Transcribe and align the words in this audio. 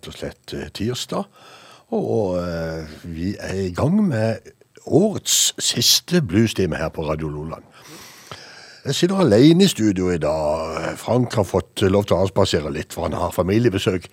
rett 0.00 0.08
og 0.08 0.16
slett 0.16 0.54
eh, 0.56 0.70
tirsdag. 0.72 1.24
Og 1.92 2.38
eh, 2.40 2.88
vi 3.04 3.34
er 3.36 3.66
i 3.66 3.74
gang 3.74 4.00
med 4.06 4.40
årets 4.86 5.52
siste 5.60 6.22
bluestime 6.22 6.76
her 6.76 6.88
på 6.88 7.04
Radio 7.04 7.28
Loland. 7.28 7.64
Jeg 8.84 8.94
sitter 8.94 9.20
alene 9.20 9.64
i 9.64 9.68
studio 9.68 10.08
i 10.10 10.18
dag. 10.18 10.96
Frank 10.96 11.34
har 11.34 11.44
fått 11.44 11.82
lov 11.82 12.06
til 12.06 12.16
å 12.16 12.22
avspasere 12.24 12.72
litt, 12.72 12.94
for 12.94 13.04
han 13.04 13.18
har 13.18 13.34
familiebesøk. 13.34 14.08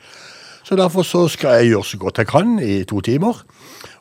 Så 0.68 0.76
derfor 0.76 1.06
så 1.08 1.28
skal 1.32 1.62
jeg 1.62 1.72
gjøre 1.72 1.88
så 1.88 1.98
godt 2.02 2.20
jeg 2.20 2.28
kan 2.28 2.58
i 2.60 2.84
to 2.84 3.00
timer. 3.00 3.40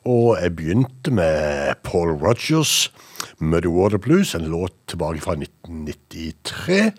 Og 0.07 0.35
jeg 0.41 0.57
begynte 0.57 1.15
med 1.15 1.79
Paul 1.87 2.17
Rogers, 2.19 2.91
Muddy 3.39 3.71
Water 3.71 4.03
Blues, 4.03 4.35
en 4.35 4.51
låt 4.51 4.75
tilbake 4.91 5.23
fra 5.23 5.39
1993, 5.39 6.91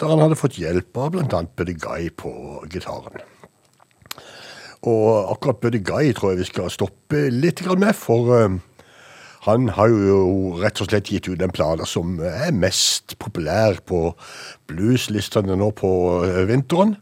der 0.00 0.10
han 0.10 0.24
hadde 0.24 0.38
fått 0.38 0.58
hjelp 0.58 0.98
av 0.98 1.14
annet 1.22 1.54
Buddy 1.54 1.78
Guy 1.78 2.10
på 2.10 2.34
gitaren. 2.72 3.22
Og 4.86 5.32
akkurat 5.32 5.60
Buddy 5.62 5.82
Guy 5.84 6.12
tror 6.14 6.32
jeg 6.32 6.44
vi 6.44 6.48
skal 6.50 6.72
stoppe 6.72 7.26
litt 7.34 7.62
med, 7.66 7.92
for 7.98 8.30
uh, 8.30 8.58
han 9.46 9.68
har 9.74 9.90
jo 9.90 10.54
rett 10.62 10.80
og 10.82 10.90
slett 10.90 11.10
gitt 11.10 11.28
ut 11.28 11.38
den 11.38 11.54
plata 11.54 11.86
som 11.86 12.20
er 12.22 12.54
mest 12.54 13.16
populær 13.18 13.78
på 13.86 14.14
blueslistene 14.70 15.58
nå 15.58 15.72
på 15.74 15.90
uh, 16.22 16.44
vinteren. 16.46 16.96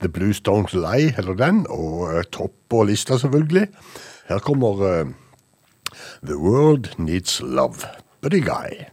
The 0.00 0.08
Blues 0.08 0.42
Don't 0.46 0.74
Lie 0.74 1.14
heller 1.16 1.34
den, 1.34 1.66
og 1.68 2.22
topp 2.30 2.54
topper 2.70 2.88
lista 2.90 3.18
selvfølgelig. 3.18 3.68
Her 4.28 4.38
kommer 4.38 5.12
The 6.22 6.38
World 6.38 6.94
Needs 6.98 7.40
Love. 7.44 7.86
Buddy 8.22 8.40
Guy. 8.40 8.86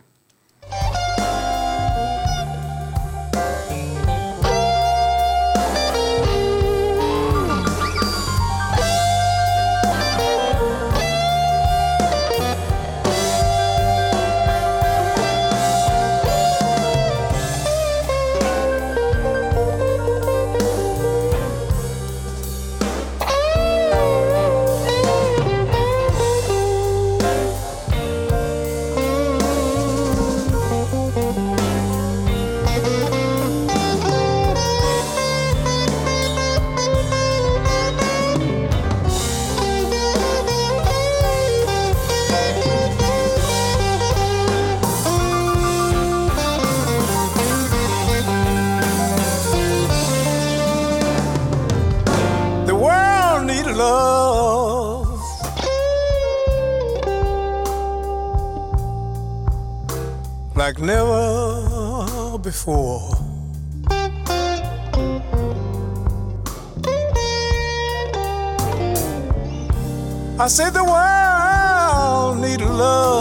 Like 60.71 60.81
never 60.81 62.37
before. 62.37 63.11
I 70.39 70.47
said 70.47 70.73
the 70.73 70.83
world 70.83 72.39
need 72.39 72.61
love. 72.61 73.17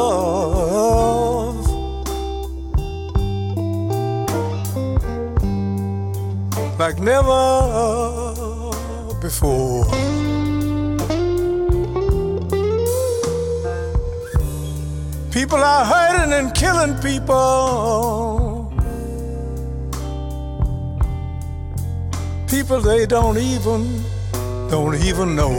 Like 6.79 6.99
never 7.00 7.32
before. 9.20 10.09
People 15.50 15.64
are 15.64 15.85
hurting 15.85 16.32
and 16.32 16.55
killing 16.55 16.94
people. 17.02 18.73
People 22.49 22.81
they 22.81 23.05
don't 23.05 23.37
even, 23.37 24.00
don't 24.70 24.94
even 25.02 25.35
know. 25.35 25.50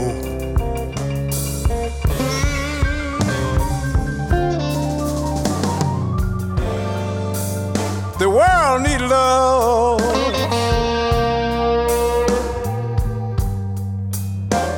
The 8.18 8.30
world 8.30 8.82
need 8.84 9.02
love. 9.02 10.00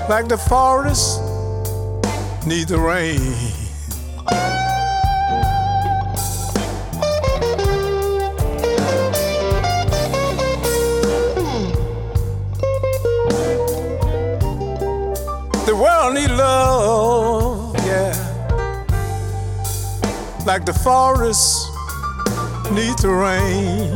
Like 0.08 0.26
the 0.26 0.38
forest 0.38 1.20
need 2.49 2.67
the 2.67 2.81
rain. 2.81 3.53
Like 20.46 20.64
the 20.66 20.72
forest 20.72 21.69
needs 22.72 23.02
the 23.02 23.08
rain. 23.08 23.90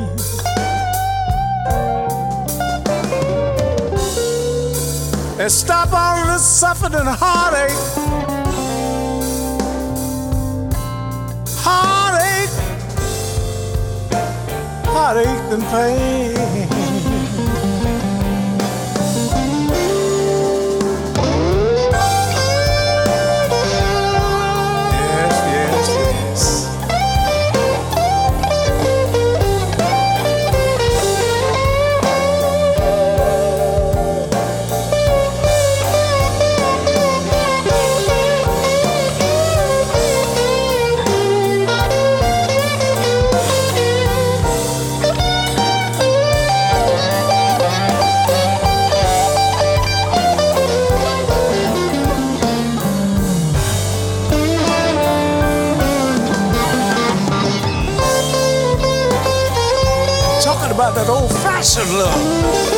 And 5.40 5.52
stop 5.52 5.92
all 5.92 6.26
this 6.26 6.44
suffering 6.44 6.94
and 6.94 7.08
heartache. 7.08 7.70
Heartache, 11.60 12.50
heartache 14.84 15.52
and 15.52 15.62
pain. 15.64 16.77
That 60.78 61.08
old 61.08 61.28
fashioned 61.28 61.90
love. 61.90 62.77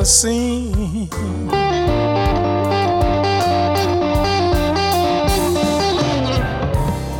Never 0.00 0.06
seen. 0.06 1.08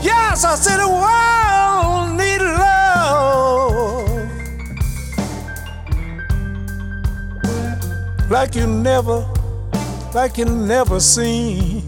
Yes, 0.02 0.44
I 0.44 0.54
said 0.54 0.78
the 0.78 0.88
world 0.88 2.16
need 2.16 2.40
love 2.40 3.10
like 8.30 8.54
you 8.54 8.66
never, 8.66 9.26
like 10.14 10.38
you 10.38 10.46
never 10.46 11.00
seen. 11.00 11.82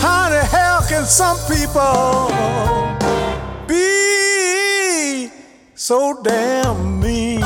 How 0.00 0.28
the 0.30 0.46
hell 0.52 0.82
can 0.88 1.04
some 1.04 1.38
people 1.48 2.85
damn 6.26 7.00
mean? 7.00 7.42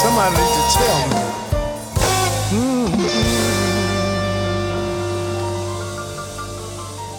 Somebody 0.00 0.30
needs 0.36 0.54
to 0.58 0.64
tell 0.78 1.00
me. 1.12 1.22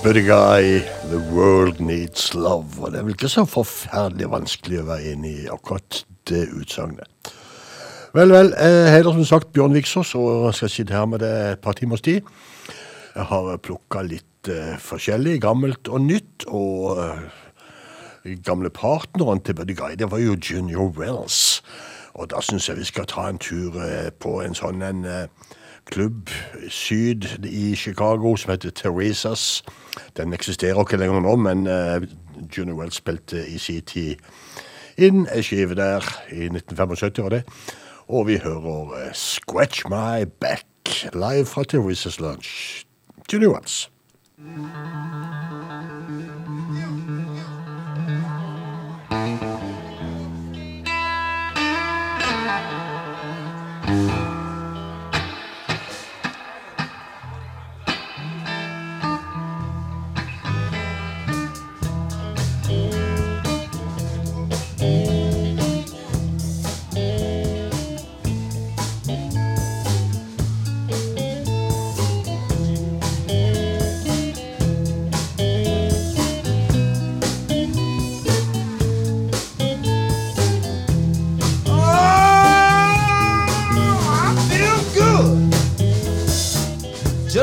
Buddy 0.04 0.22
Guy, 0.22 0.86
The 1.10 1.18
World 1.34 1.80
Needs 1.80 2.34
Love. 2.36 2.66
Og 2.80 2.92
det 2.92 3.00
er 3.00 3.08
vel 3.08 3.16
ikke 3.16 3.32
så 3.32 3.46
forferdelig 3.50 4.28
vanskelig 4.30 4.84
å 4.84 4.90
være 4.92 5.16
enig 5.16 5.32
i 5.46 5.48
akkurat 5.50 6.04
det 6.30 6.44
utsagnet. 6.54 7.32
Vel, 8.14 8.30
vel. 8.32 8.52
Jeg 8.54 8.92
heter 8.94 9.16
som 9.16 9.26
sagt 9.26 9.50
Bjørn 9.56 9.74
Viksås 9.74 10.14
og 10.20 10.52
skal 10.54 10.70
sitte 10.72 10.94
her 10.94 11.08
med 11.10 11.24
det 11.26 11.32
et 11.56 11.64
par 11.64 11.80
timers 11.80 12.06
tid. 12.06 12.28
Jeg 13.16 13.26
har 13.32 13.50
plukka 13.64 14.04
litt 14.06 14.52
uh, 14.52 14.76
forskjellig, 14.84 15.40
gammelt 15.42 15.90
og 15.90 16.06
nytt. 16.06 16.46
Og 16.54 17.02
eh, 17.02 17.26
gamle 18.44 18.70
partneren 18.70 19.42
til 19.42 19.56
Buddy 19.56 19.76
Guy, 19.76 19.96
det 20.00 20.12
var 20.12 20.18
jo 20.18 20.38
Junior 20.50 20.88
Wells. 20.98 21.64
Og 22.14 22.30
da 22.32 22.42
syns 22.42 22.70
jeg 22.70 22.78
vi 22.78 22.88
skal 22.88 23.06
ta 23.06 23.28
en 23.30 23.38
tur 23.38 23.76
eh, 23.84 24.10
på 24.20 24.40
en 24.42 24.56
sånn 24.56 24.82
en 24.82 25.06
eh, 25.06 25.28
klubb 25.86 26.30
syd 26.70 27.28
i 27.46 27.76
Chicago 27.76 28.36
som 28.36 28.52
heter 28.52 28.74
Teresas. 28.76 29.64
Den 30.18 30.34
eksisterer 30.34 30.82
ikke 30.82 30.98
lenger 30.98 31.22
nå, 31.22 31.36
men 31.36 31.68
uh, 31.68 32.02
Junior 32.58 32.80
Wells 32.80 32.98
spilte 32.98 33.46
i 33.48 33.60
sin 33.62 33.86
tid 33.86 34.16
inn 34.98 35.28
ei 35.30 35.44
skive 35.46 35.78
der 35.78 36.06
i 36.32 36.48
1975, 36.50 37.24
var 37.24 37.36
det. 37.38 37.44
Og 38.08 38.28
vi 38.28 38.38
hører 38.38 39.12
'Scratch 39.14 39.86
My 39.90 40.26
Back' 40.26 41.10
live 41.14 41.46
fra 41.46 41.64
Teresas 41.64 42.20
Lunch. 42.20 42.86
Junior 43.32 43.54
Wells. 43.54 43.90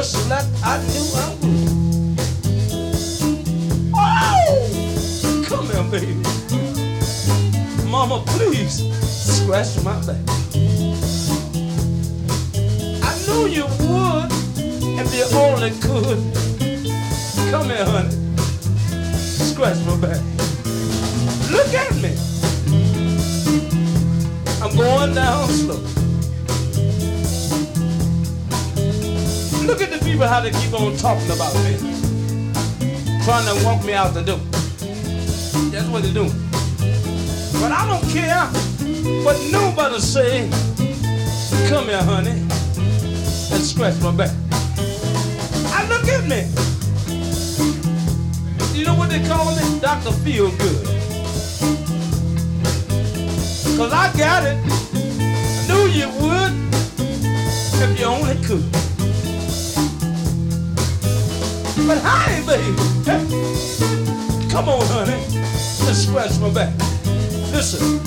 Just 0.02 0.28
I 0.32 0.40
I. 0.64 0.76
Oh, 3.94 5.44
come 5.47 5.66
here, 5.66 5.85
baby. 5.92 6.14
Mama, 7.88 8.25
please 8.26 8.82
scratch 9.06 9.80
my 9.85 9.94
back. 10.04 10.18
I 13.00 13.12
knew 13.28 13.47
you 13.47 13.66
would 13.78 14.32
if 14.99 15.14
you 15.14 15.26
only 15.38 15.71
could. 15.78 16.18
Come 17.52 17.66
here, 17.66 17.87
honey. 17.87 18.16
Scratch 19.14 19.78
my 19.87 19.97
back. 20.00 20.21
Look 21.52 21.73
at 21.75 21.94
me. 22.02 22.16
I'm 24.61 24.76
going 24.76 25.14
down 25.14 25.49
slow. 25.49 26.01
People 30.04 30.26
how 30.26 30.40
they 30.40 30.50
keep 30.50 30.73
on 30.75 30.97
talking 30.97 31.30
about 31.30 31.54
me. 31.64 31.76
Trying 33.25 33.47
to 33.47 33.64
walk 33.64 33.85
me 33.85 33.92
out 33.94 34.14
the 34.14 34.23
door. 34.23 34.40
That's 35.71 35.88
what 35.88 36.02
they 36.02 36.12
do. 36.12 36.25
But 37.61 37.73
I 37.73 37.87
don't 37.87 38.06
care 38.11 38.47
what 39.25 39.37
nobody 39.50 40.00
say. 40.00 40.49
Come 41.68 41.87
here, 41.87 42.02
honey, 42.02 42.30
and 42.30 43.62
scratch 43.64 44.00
my 44.02 44.11
back. 44.11 44.30
I 45.73 45.87
look 45.88 46.09
at 46.09 46.25
me. 46.28 46.49
You 48.76 48.87
know 48.87 48.94
what 48.94 49.11
they 49.11 49.23
call 49.26 49.54
me? 49.54 49.80
Dr. 49.80 50.12
Feel 50.25 50.50
Good. 50.56 50.87
Cause 53.76 53.92
I 53.92 54.12
got 54.16 54.44
it. 54.44 54.59
I 54.59 55.66
knew 55.68 55.87
you 55.88 56.09
would 56.21 56.52
if 57.82 57.99
you 57.99 58.06
only 58.06 58.37
could. 58.44 58.91
But 61.84 61.98
hi, 62.00 62.40
baby. 62.46 62.76
Come 64.50 64.68
on, 64.68 64.86
honey. 64.86 65.20
Just 65.84 66.06
scratch 66.06 66.38
my 66.38 66.48
back. 66.50 66.72
Listen. 67.52 67.98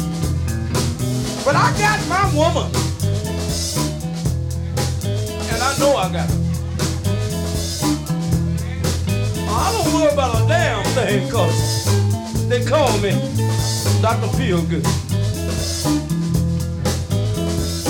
But 1.44 1.55
I 1.55 1.72
got 1.77 2.00
my 2.08 2.24
woman. 2.34 2.72
And 5.51 5.62
I 5.62 5.77
know 5.77 5.96
I 5.98 6.10
got 6.12 6.29
her. 6.29 6.46
I 9.50 9.72
don't 9.74 9.94
worry 9.94 10.13
about 10.13 10.41
a 10.41 10.48
damn 10.48 10.84
thing, 10.96 11.29
cause 11.29 11.86
they 12.48 12.63
call 12.63 12.98
me 13.00 13.12
Dr. 14.01 14.29
Feelgood. 14.38 14.84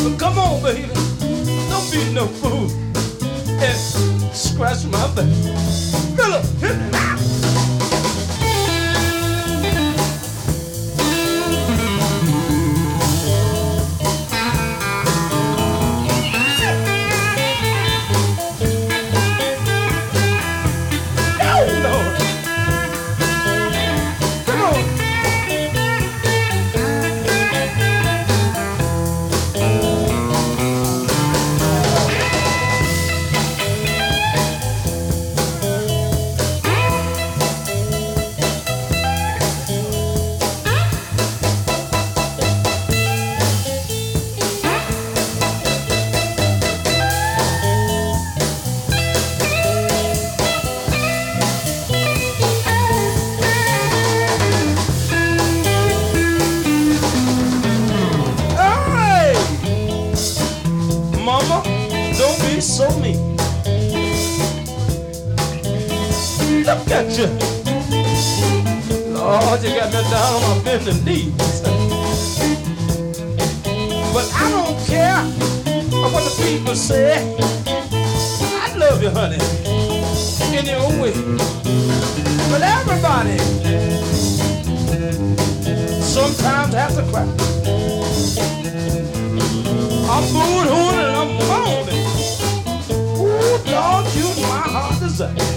But 0.04 0.20
come 0.20 0.39
on, 0.39 0.63
baby. 0.63 0.89
Don't 1.70 1.92
be 1.92 2.12
no 2.12 2.25
fool. 2.25 2.70
And 3.62 4.36
scratch 4.36 4.84
my 4.86 5.08
back. 5.15 5.65
Down 70.10 70.44
on 70.44 70.58
my 70.58 70.64
bending 70.64 71.04
knees. 71.06 71.62
But 74.14 74.32
I 74.34 74.50
don't 74.52 74.78
care 74.86 75.22
what 76.12 76.24
the 76.24 76.44
people 76.44 76.76
say. 76.76 77.36
I 78.64 78.76
love 78.78 79.02
you, 79.02 79.10
honey. 79.10 79.40
any 80.56 80.74
old 80.74 81.00
way. 81.02 81.14
But 82.50 82.62
everybody 82.62 83.38
sometimes 86.02 86.74
has 86.74 86.96
to 86.96 87.04
cry. 87.12 87.28
I'm 90.08 90.24
booing, 90.34 90.70
hooing, 90.74 91.00
and 91.06 91.16
I'm 91.22 91.32
moaning. 91.50 92.06
Ooh, 93.18 93.72
Lord, 93.72 94.06
you 94.16 94.28
my 94.44 94.64
heart 94.74 95.00
desire. 95.00 95.55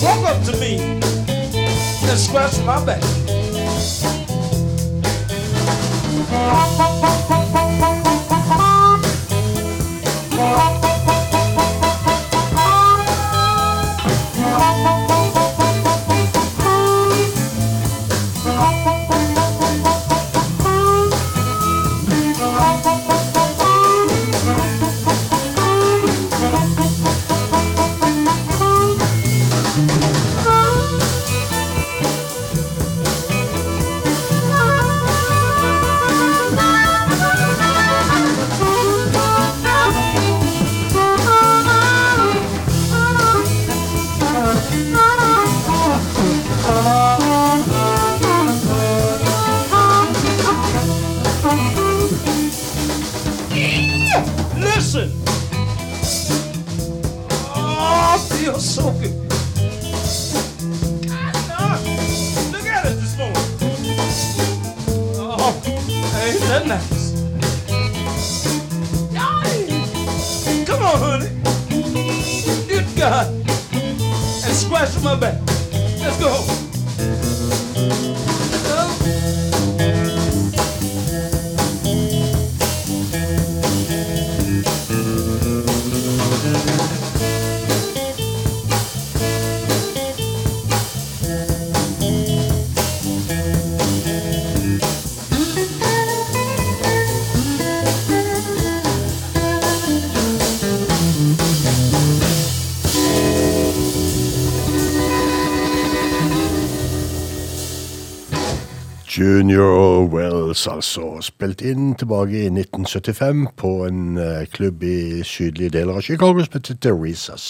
Walk 0.00 0.24
up 0.26 0.44
to 0.44 0.52
me 0.58 0.78
and 0.78 2.18
scratch 2.18 2.56
my 2.64 2.84
back. 2.84 3.02
Junior 109.18 110.06
Wells, 110.14 110.66
altså. 110.70 111.16
Spilt 111.20 111.62
inn 111.66 111.94
tilbake 111.98 112.36
i 112.38 112.50
1975 112.52 113.48
på 113.58 113.70
en 113.88 114.18
eh, 114.18 114.44
klubb 114.46 114.84
i 114.86 115.24
sydlige 115.26 115.72
deler 115.74 115.98
av 115.98 116.04
Chicago 116.06 116.44
som 116.44 116.54
heter 116.54 116.76
Theresas. 116.78 117.48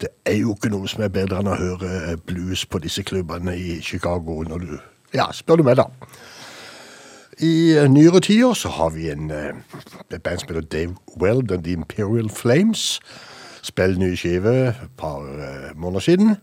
Det 0.00 0.10
er 0.28 0.42
jo 0.42 0.52
ikke 0.52 0.68
noe 0.74 0.90
som 0.90 1.06
er 1.06 1.14
bedre 1.14 1.40
enn 1.40 1.48
å 1.48 1.56
høre 1.56 1.92
eh, 2.10 2.18
blues 2.28 2.66
på 2.68 2.82
disse 2.84 3.00
klubbene 3.00 3.54
i 3.56 3.78
Chicago 3.80 4.42
når 4.44 4.66
du 4.66 4.74
Ja, 5.14 5.30
spør 5.32 5.62
du 5.62 5.64
meg, 5.70 5.80
da. 5.80 5.88
I 7.40 7.54
eh, 7.78 7.88
nyere 7.88 8.20
tider 8.20 8.52
så 8.52 8.68
har 8.76 8.92
vi 8.92 9.08
en 9.14 9.32
et 9.32 10.20
band 10.20 10.42
som 10.42 10.52
heter 10.52 10.68
Dave 10.68 10.98
Weld 11.16 11.54
and 11.54 11.64
The 11.64 11.78
Imperial 11.80 12.28
Flames. 12.28 13.00
Spill 13.64 13.96
nye 13.96 14.20
skive 14.20 14.52
et 14.74 14.84
par 15.00 15.24
måneder 15.80 16.10
siden. 16.10 16.36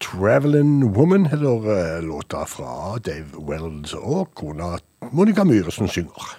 Travelin' 0.00 0.94
Woman 0.94 1.26
heter 1.26 1.96
eh, 1.96 2.02
låta 2.02 2.46
fra 2.48 2.98
Dave 2.98 3.36
Wells 3.48 3.92
og 3.94 4.30
kona 4.34 4.78
Monica 5.12 5.44
Myhre 5.44 5.70
som 5.70 5.88
synger. 5.92 6.38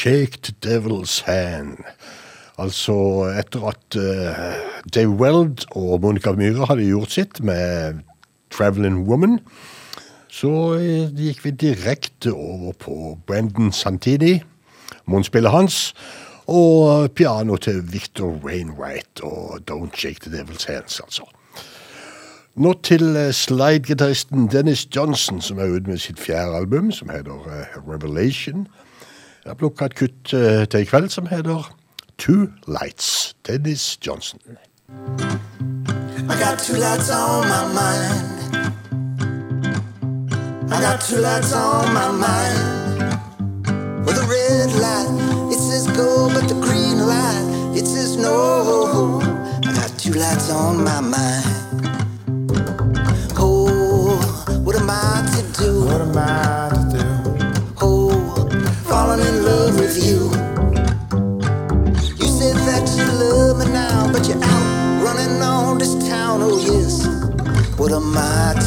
Shake 0.00 0.42
the 0.42 0.52
devil's 0.62 1.20
hand. 1.20 1.76
Altså, 2.58 2.92
etter 3.38 3.68
at 3.68 3.96
uh, 3.96 4.54
Dave 4.94 5.10
Weld 5.10 5.64
og 5.70 6.00
Monica 6.00 6.32
Myhre 6.32 6.66
hadde 6.66 6.86
gjort 6.88 7.12
sitt 7.12 7.40
med 7.44 8.00
Traveling 8.50 9.08
Woman, 9.08 9.38
så 10.28 10.50
uh, 10.76 11.12
gikk 11.16 11.44
vi 11.44 11.50
direkte 11.50 12.32
over 12.32 12.72
på 12.72 13.18
Brendan 13.26 13.72
Santini, 13.72 14.40
munnspillet 15.06 15.52
hans, 15.52 15.94
og 16.46 17.12
piano 17.12 17.56
til 17.56 17.92
Victor 17.92 18.40
Wainwright 18.44 19.20
og 19.22 19.60
Don't 19.70 19.96
Shake 19.96 20.20
the 20.24 20.32
Devil's 20.32 20.66
Hands, 20.72 21.00
altså. 21.00 21.28
Nå 22.56 22.72
til 22.82 23.16
eh, 23.16 23.30
slide-gitaristen 23.32 24.48
Dennis 24.52 24.88
Johnson, 24.96 25.40
som 25.40 25.58
er 25.58 25.70
ute 25.70 25.86
med 25.90 25.98
sitt 26.02 26.18
fjerde 26.20 26.56
album, 26.58 26.90
som 26.92 27.08
heter 27.08 27.68
Revelation. 27.88 28.66
Jeg 29.44 29.50
har 29.50 29.54
plukka 29.54 29.84
et 29.88 29.94
kutt 29.96 30.32
eh, 30.36 30.66
til 30.68 30.82
i 30.84 30.84
kveld 30.84 31.08
som 31.08 31.26
heter 31.30 31.70
Two 32.18 32.48
Lights. 32.68 33.34
Dennis 33.46 33.98
Johnson. 34.06 34.38
I 36.28 36.34
got 36.42 36.58
two 36.58 36.76
lights 36.76 37.08
on 37.10 37.48
my 37.48 37.64
mind. 37.72 38.26
I 40.70 40.80
got 40.80 41.00
two 41.00 41.16
lights 41.16 41.54
on 41.54 41.88
my 41.94 42.10
mind. 42.26 42.58
With 44.04 44.18
a 44.18 44.26
red 44.28 44.70
light, 44.84 45.10
it 45.52 45.58
says 45.58 45.86
go, 45.96 46.28
but 46.28 46.46
the 46.46 46.60
green 46.60 46.98
light, 47.06 47.76
it 47.78 47.86
says 47.86 48.18
no. 48.18 49.20
I 49.64 49.72
got 49.72 49.98
two 49.98 50.12
lights 50.12 50.50
on 50.50 50.84
my 50.84 51.00
mind. 51.00 51.46
Oh, 53.38 54.20
what 54.64 54.76
am 54.76 54.90
I 54.90 55.26
to 55.34 55.42
do? 55.62 55.84
What 55.86 56.02
am 56.02 56.18
I 56.18 56.69
what 67.80 67.92
am 67.92 68.14
I 68.14 68.59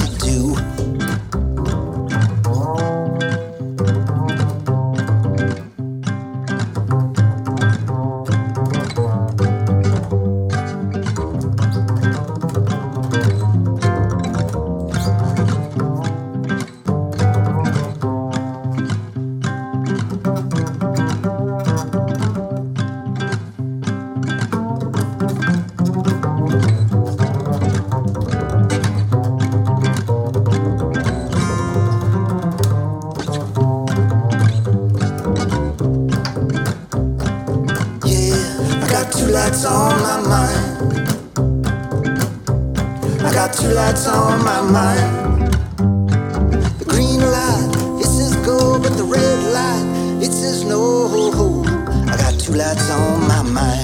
two 43.64 43.74
lights 43.74 44.08
on 44.08 44.44
my 44.44 44.62
mind. 44.62 45.54
The 46.80 46.86
green 46.86 47.22
light, 47.22 48.02
it 48.02 48.06
says 48.06 48.36
go, 48.46 48.78
but 48.78 48.98
the 48.98 49.04
red 49.04 49.40
light, 49.54 50.22
it 50.22 50.32
says 50.32 50.66
no. 50.66 51.64
I 52.12 52.18
got 52.18 52.40
two 52.40 52.54
lights 52.54 52.90
on 52.92 53.28
my 53.28 53.42
mind. 53.42 53.83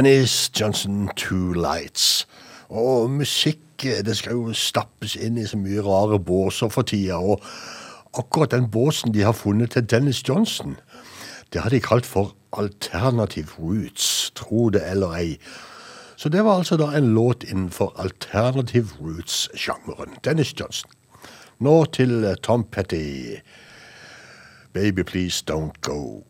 Dennis 0.00 0.50
Johnson, 0.60 1.10
Two 1.14 1.52
Lights. 1.52 2.26
Og 2.68 3.10
musikk, 3.10 3.84
eh, 3.84 4.04
det 4.04 4.16
skal 4.16 4.32
jo 4.32 4.52
stappes 4.52 5.12
inn 5.16 5.36
i 5.36 5.44
så 5.44 5.58
mye 5.60 5.82
rare 5.84 6.16
båser 6.18 6.70
for 6.72 6.82
tida. 6.88 7.18
Og 7.20 7.42
akkurat 8.16 8.50
den 8.50 8.70
båsen 8.70 9.12
de 9.12 9.20
har 9.20 9.32
funnet 9.32 9.70
til 9.70 9.84
Dennis 9.90 10.22
Johnson, 10.28 10.78
det 11.52 11.60
har 11.60 11.68
de 11.68 11.80
kalt 11.80 12.06
for 12.06 12.32
Alternative 12.56 13.48
Roots, 13.58 14.32
tro 14.34 14.70
det 14.70 14.80
eller 14.90 15.12
ei. 15.12 15.38
Så 16.16 16.28
det 16.28 16.44
var 16.44 16.56
altså 16.56 16.76
da 16.76 16.96
en 16.96 17.14
låt 17.14 17.44
innenfor 17.44 17.92
Alternative 17.98 18.88
Roots-sjangeren. 19.00 20.16
Dennis 20.24 20.54
Johnson. 20.60 20.90
Nå 21.58 21.84
til 21.84 22.24
eh, 22.24 22.40
Tom 22.42 22.64
Petty. 22.64 23.36
Baby, 24.72 25.02
please 25.02 25.44
don't 25.50 25.76
go. 25.82 26.24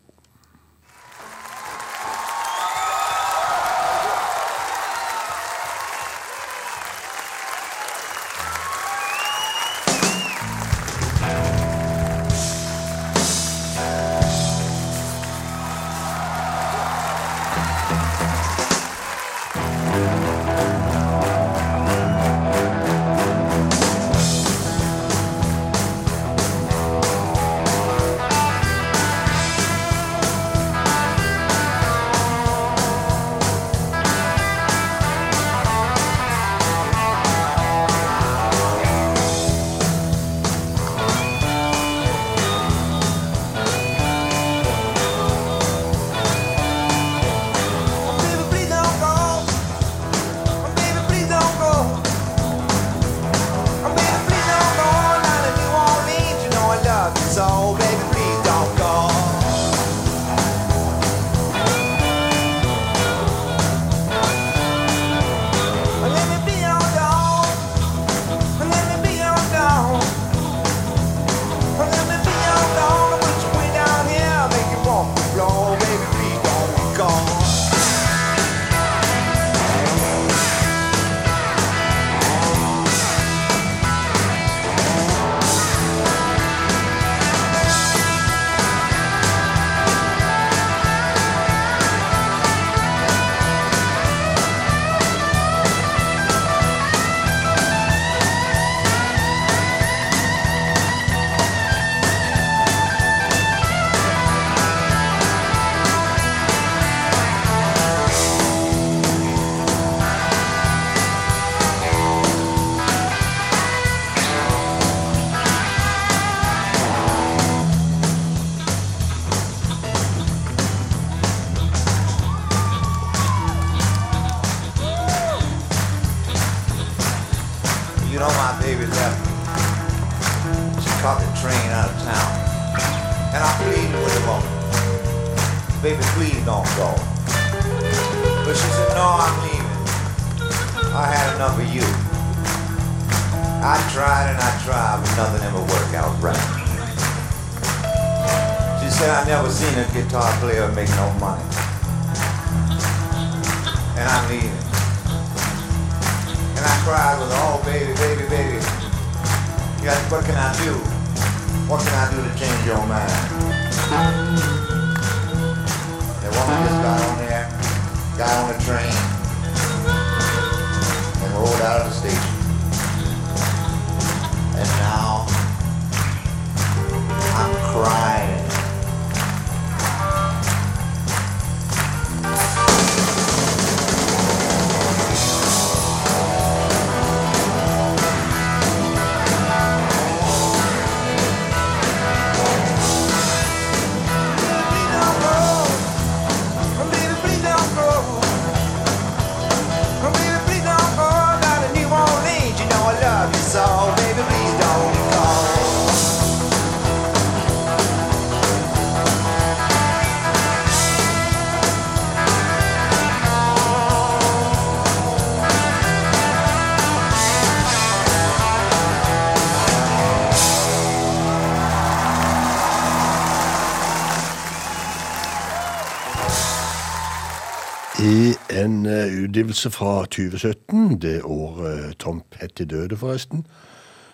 Utgivelse 229.41 229.71
fra 229.71 230.05
2017, 230.05 231.01
det 231.01 231.23
året 231.23 231.97
Tom 231.97 232.21
Petty 232.31 232.63
døde 232.63 232.97
forresten, 232.97 233.45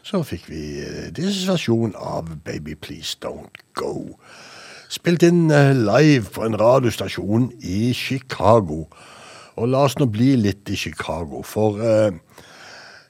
så 0.04 0.22
fikk 0.24 0.46
vi 0.48 0.80
uh, 0.80 1.10
deres 1.12 1.42
versjon 1.50 1.92
av 2.00 2.30
Baby 2.46 2.78
Please 2.80 3.18
Don't 3.26 3.60
Go. 3.76 4.16
Spilt 4.88 5.26
inn 5.28 5.52
eh, 5.52 5.74
live 5.76 6.32
på 6.32 6.46
en 6.48 6.56
radiostasjon 6.56 7.50
i 7.60 7.92
Chicago. 7.94 8.86
Og 9.60 9.68
la 9.68 9.84
oss 9.84 9.98
nå 10.00 10.08
bli 10.08 10.38
litt 10.40 10.70
i 10.72 10.80
Chicago, 10.80 11.42
for 11.44 11.82
eh, 11.84 12.16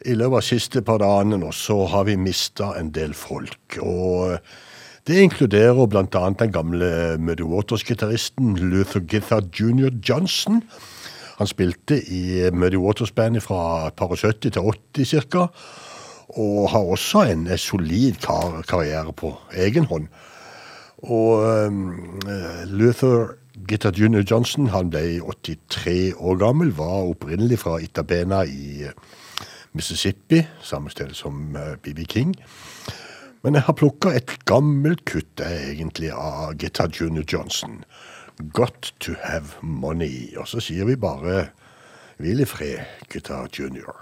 i 0.10 0.18
løpet 0.18 0.40
av 0.40 0.48
siste 0.48 0.82
par 0.82 1.04
dagene 1.04 1.38
nå 1.38 1.54
så 1.54 1.84
har 1.92 2.10
vi 2.10 2.18
mista 2.18 2.72
en 2.80 2.90
del 2.98 3.14
folk. 3.14 3.78
Og 3.78 4.34
eh, 4.34 4.58
Det 5.06 5.22
inkluderer 5.22 5.86
bl.a. 5.88 6.30
den 6.42 6.52
gamle 6.52 7.18
Muddy 7.22 7.46
Waters-gitaristen 7.46 8.58
Luther 8.58 9.06
Githard 9.06 9.54
Jr. 9.54 9.94
Johnson. 10.02 10.64
Han 11.38 11.48
spilte 11.48 12.00
i 12.02 12.50
Muddy 12.54 12.80
Waters-bandet 12.82 13.44
fra 13.46 13.90
par 13.90 14.14
og 14.14 14.18
70 14.18 14.56
til 14.56 14.72
80 14.98 15.14
ca. 15.32 15.48
Og 16.28 16.70
har 16.72 16.80
også 16.80 17.28
en 17.32 17.48
solid 17.58 18.18
kar 18.24 18.62
karriere 18.68 19.14
på 19.14 19.36
egen 19.56 19.86
hånd. 19.86 20.08
Og 20.98 21.46
um, 21.68 22.20
Luther 22.66 23.38
Gitta 23.70 23.92
Junior 23.94 24.24
Johnson 24.32 24.70
han 24.74 24.90
ble 24.90 25.20
83 25.22 26.14
år 26.18 26.38
gammel, 26.42 26.74
var 26.78 27.10
opprinnelig 27.10 27.60
fra 27.64 27.78
Itabena 27.82 28.44
i 28.46 28.84
eh, 28.86 28.94
Mississippi, 29.74 30.44
samme 30.62 30.90
sted 30.94 31.14
som 31.18 31.58
BB 31.84 32.06
King. 32.10 32.36
Men 33.44 33.58
jeg 33.58 33.66
har 33.68 33.78
plukka 33.78 34.14
et 34.18 34.34
gammelt 34.50 35.06
kutt 35.10 35.42
eh, 35.42 35.72
egentlig 35.74 36.12
av 36.14 36.54
Gitta 36.62 36.88
Junior 36.90 37.26
Johnson. 37.34 37.82
Got 38.54 38.92
to 39.00 39.16
have 39.24 39.44
money. 39.62 40.38
Og 40.38 40.48
så 40.48 40.60
sier 40.60 40.86
vi 40.86 40.96
bare 40.96 41.48
hvil 42.18 42.40
i 42.40 42.46
fred, 42.46 42.86
Guitar 43.10 43.48
Junior. 43.48 43.96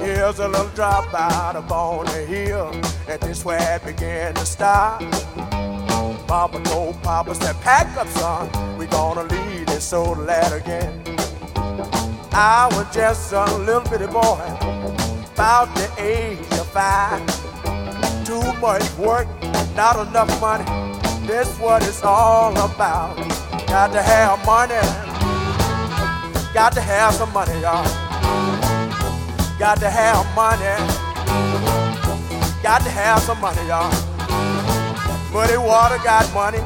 Here's 0.00 0.38
a 0.40 0.48
little 0.48 0.70
drop 0.74 1.14
out 1.14 1.56
of 1.56 1.70
on 1.70 2.06
the 2.06 2.24
hill, 2.26 2.70
and 3.08 3.20
this 3.20 3.44
where 3.44 3.76
it 3.76 3.84
began 3.84 4.34
to 4.34 4.46
start. 4.46 5.02
Papa 6.26 6.60
told 6.64 7.02
Papa, 7.02 7.34
said, 7.34 7.56
pack 7.60 7.96
up, 7.96 8.08
son, 8.08 8.48
we 8.78 8.86
gonna 8.86 9.22
leave 9.24 9.66
this 9.66 9.92
old 9.92 10.18
lad 10.18 10.52
again. 10.52 11.02
I 12.32 12.68
was 12.72 12.86
just 12.94 13.32
a 13.32 13.44
little 13.58 13.82
bitty 13.82 14.06
boy, 14.06 14.40
about 15.36 15.68
the 15.74 15.86
age 15.98 16.38
of 16.52 16.66
five. 16.72 17.20
Too 18.24 18.40
much 18.58 18.82
work, 18.96 19.28
not 19.76 20.08
enough 20.08 20.32
money. 20.40 20.64
This 21.26 21.46
what 21.58 21.82
it's 21.82 22.02
all 22.02 22.52
about. 22.52 23.14
Got 23.68 23.92
to 23.92 24.00
have 24.00 24.38
money, 24.46 24.80
got 26.54 26.72
to 26.72 26.80
have 26.80 27.12
some 27.12 27.30
money, 27.34 27.52
y'all. 27.60 27.84
Got 29.58 29.78
to 29.80 29.90
have 29.90 30.24
money. 30.34 30.64
Got 32.62 32.80
to 32.84 32.90
have 32.90 33.20
some 33.20 33.38
money, 33.38 33.60
y'all. 33.68 33.92
Muddy 35.34 35.58
Water 35.58 35.98
got 36.02 36.24
money. 36.32 36.60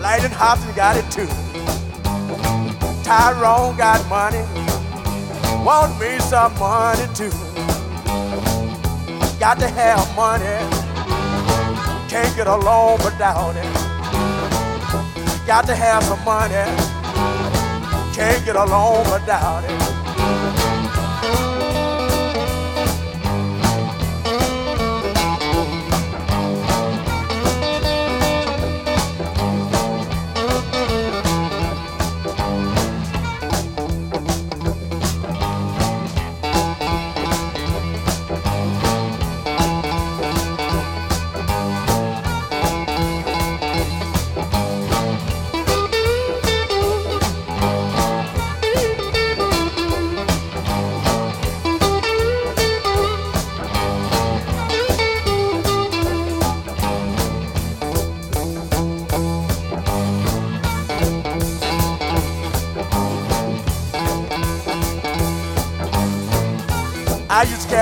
Lighting 0.00 0.32
Hobson 0.32 0.74
got 0.74 0.96
it 0.96 1.08
too. 1.12 1.28
Tyrone 3.04 3.76
got 3.76 4.04
money. 4.08 4.55
Want 5.66 5.98
me 5.98 6.16
some 6.20 6.56
money 6.60 7.12
too. 7.12 7.28
Got 9.40 9.58
to 9.58 9.66
have 9.66 10.14
money. 10.14 10.44
Can't 12.08 12.36
get 12.36 12.46
along 12.46 12.98
without 12.98 13.56
it. 13.56 13.64
Got 15.44 15.66
to 15.66 15.74
have 15.74 16.04
some 16.04 16.24
money. 16.24 16.54
Can't 18.14 18.44
get 18.44 18.54
along 18.54 19.10
without 19.10 19.64
it. 19.64 19.95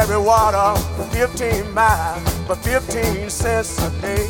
Carry 0.07 0.19
water 0.21 0.81
15 1.13 1.73
miles 1.73 2.47
for 2.47 2.57
15 2.57 3.31
cents 3.31 3.79
a 3.83 3.91
day. 4.01 4.27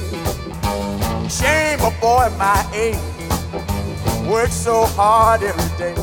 Shame 1.29 1.81
a 1.81 1.91
boy 2.01 2.29
my 2.39 2.65
age 2.73 2.97
worked 4.29 4.53
so 4.53 4.85
hard 4.85 5.43
every 5.43 5.79
day. 5.79 5.95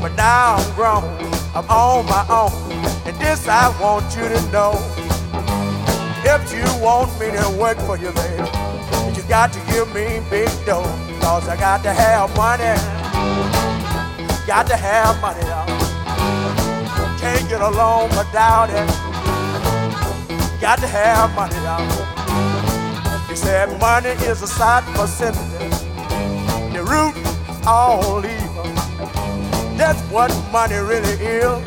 But 0.00 0.14
now 0.16 0.56
I'm 0.56 0.74
grown, 0.74 1.04
I'm 1.54 1.68
on 1.70 2.06
my 2.06 2.26
own, 2.28 2.52
and 3.06 3.16
this 3.18 3.48
I 3.48 3.68
want 3.80 4.14
you 4.16 4.28
to 4.28 4.52
know. 4.52 4.72
If 6.26 6.52
you 6.52 6.64
want 6.82 7.12
me 7.20 7.30
to 7.30 7.56
work 7.58 7.78
for 7.80 7.96
you, 7.96 8.10
baby, 8.12 8.48
you 9.16 9.22
got 9.28 9.52
to 9.52 9.60
give 9.72 9.88
me 9.94 10.20
big 10.28 10.48
dough, 10.66 10.82
cause 11.20 11.48
I 11.48 11.56
got 11.56 11.82
to 11.84 11.92
have 11.92 12.34
money. 12.36 12.74
Got 14.46 14.66
to 14.66 14.76
have 14.76 15.20
money, 15.22 15.40
y'all 15.46 15.73
get 17.48 17.60
along 17.60 18.10
without 18.10 18.70
it. 18.70 18.88
Got 20.60 20.78
to 20.80 20.86
have 20.86 21.34
money, 21.34 21.56
y'all. 21.66 23.28
He 23.28 23.36
said 23.36 23.68
money 23.80 24.10
is 24.30 24.42
a 24.42 24.46
sight 24.46 24.84
for 24.96 25.06
sinners. 25.06 25.38
The 26.72 26.82
root 26.82 27.14
all 27.66 28.24
evil. 28.24 28.64
That's 29.76 30.00
what 30.10 30.30
money 30.52 30.76
really 30.76 31.16
is. 31.22 31.64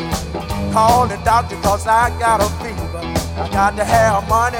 Call 0.73 1.07
the 1.07 1.17
doctor 1.23 1.55
cause 1.57 1.85
I 1.87 2.09
got 2.19 2.41
a 2.41 2.49
fever. 2.63 3.01
Got 3.51 3.75
to 3.77 3.85
have 3.85 4.27
money. 4.29 4.57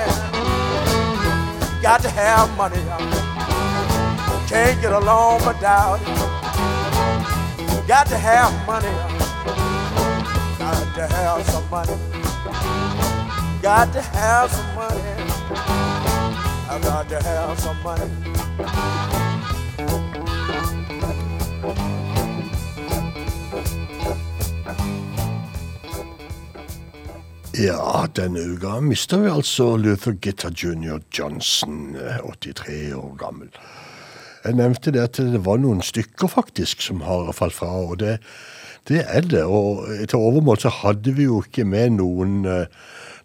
Got 1.82 2.01
to 2.01 2.09
have 2.09 2.55
money, 2.57 2.80
y'all. 2.84 4.47
Can't 4.47 4.82
get 4.82 4.93
along 4.93 5.45
without 5.45 5.99
it. 6.01 7.88
Got 7.88 8.07
to 8.07 8.18
have 8.18 8.51
money, 8.68 9.16
to 10.97 11.05
have 11.05 11.45
some 11.45 11.69
money. 11.69 11.95
Got 13.61 13.93
to 13.93 14.01
have 14.01 14.51
some 14.51 14.75
money. 14.75 15.01
I 16.69 16.79
got 16.81 17.09
to 17.09 17.19
have 17.21 17.59
some 17.59 17.83
money. 17.83 18.09
Ja, 27.53 28.07
denne 28.15 28.39
uka 28.39 28.79
mister 28.81 29.17
vi 29.17 29.29
altså 29.29 29.77
Luther 29.77 30.11
Gitta 30.11 30.49
Jr. 30.49 30.99
Johnson, 31.19 31.95
eh, 31.95 32.17
83 32.25 32.93
år 32.93 33.15
gammel. 33.17 33.49
Jeg 34.45 34.53
nevnte 34.53 34.91
det 34.91 34.99
at 35.01 35.17
det 35.17 35.45
var 35.45 35.57
noen 35.57 35.81
stykker 35.81 36.27
faktisk 36.27 36.81
som 36.81 37.01
har 37.01 37.31
falt 37.33 37.53
fra, 37.53 37.67
og 37.67 37.99
det, 37.99 38.17
det 38.88 39.03
er 39.07 39.21
det. 39.21 39.43
Og 39.43 39.88
til 40.07 40.19
overmål 40.19 40.59
så 40.63 40.71
hadde 40.81 41.13
vi 41.17 41.27
jo 41.27 41.41
ikke 41.43 41.65
med 41.67 41.97
noen 41.97 42.45
eh, 42.47 42.69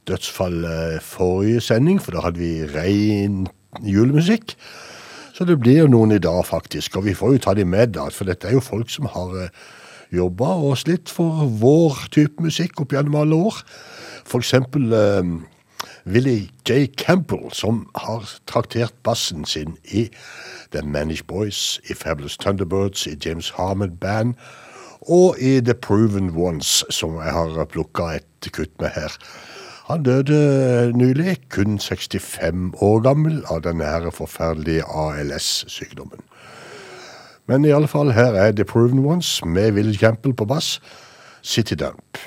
dødsfall 0.09 0.65
eh, 0.65 0.97
forrige 1.03 1.61
sending, 1.61 2.01
for 2.03 2.17
da 2.17 2.25
hadde 2.27 2.43
vi 2.43 2.67
rein 2.75 3.47
julemusikk. 3.83 4.57
Så 5.33 5.47
det 5.49 5.61
blir 5.61 5.85
jo 5.85 5.93
noen 5.93 6.13
i 6.13 6.23
dag, 6.23 6.43
faktisk. 6.47 6.99
Og 6.99 7.07
vi 7.07 7.15
får 7.17 7.37
jo 7.37 7.45
ta 7.47 7.55
de 7.57 7.65
med, 7.65 7.95
da, 7.97 8.09
for 8.13 8.29
dette 8.29 8.49
er 8.49 8.59
jo 8.59 8.65
folk 8.65 8.91
som 8.93 9.09
har 9.15 9.33
uh, 9.33 9.71
jobba 10.13 10.51
og 10.61 10.77
slitt 10.83 11.09
for 11.09 11.47
vår 11.63 12.05
type 12.13 12.45
musikk 12.45 12.83
opp 12.83 12.93
gjennom 12.93 13.17
alle 13.23 13.39
år. 13.49 13.63
For 14.29 14.45
eksempel 14.45 14.93
Willie 16.07 16.51
J. 16.69 16.87
Campbell, 16.97 17.49
som 17.53 17.87
har 17.97 18.29
traktert 18.47 18.95
bassen 19.03 19.45
sin 19.45 19.77
i 19.85 20.09
The 20.73 20.83
Manish 20.83 21.25
Boys, 21.25 21.81
i 21.91 21.95
Fabulous 21.95 22.37
Thunderbirds, 22.37 23.07
i 23.07 23.17
James 23.25 23.51
Harmon 23.57 23.97
Band 23.97 24.35
og 25.09 25.39
i 25.41 25.61
The 25.61 25.75
Proven 25.75 26.31
Ones, 26.37 26.85
som 26.91 27.17
jeg 27.19 27.33
har 27.33 27.65
plukka 27.71 28.13
et 28.17 28.53
kutt 28.53 28.73
med 28.81 28.95
her. 28.95 29.17
Han 29.89 30.03
døde 30.03 30.93
nylig, 30.97 31.37
kun 31.51 31.79
65 31.79 32.75
år 32.81 33.01
gammel, 33.03 33.43
av 33.51 33.65
den 33.67 33.81
her 33.81 34.11
forferdelige 34.15 34.85
ALS-sykdommen. 34.87 36.23
Men 37.51 37.65
i 37.65 37.75
alle 37.75 37.89
fall, 37.91 38.13
her 38.15 38.39
er 38.39 38.53
The 38.53 38.65
Proven 38.65 39.03
Ones 39.05 39.41
med 39.45 39.73
Will 39.73 39.99
Campbell 39.99 40.35
på 40.35 40.45
bass, 40.45 40.81
City 41.43 41.75
Dump. 41.75 42.19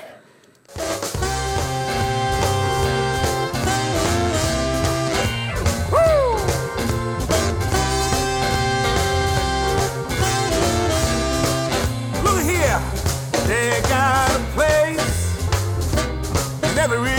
Every 16.88 17.15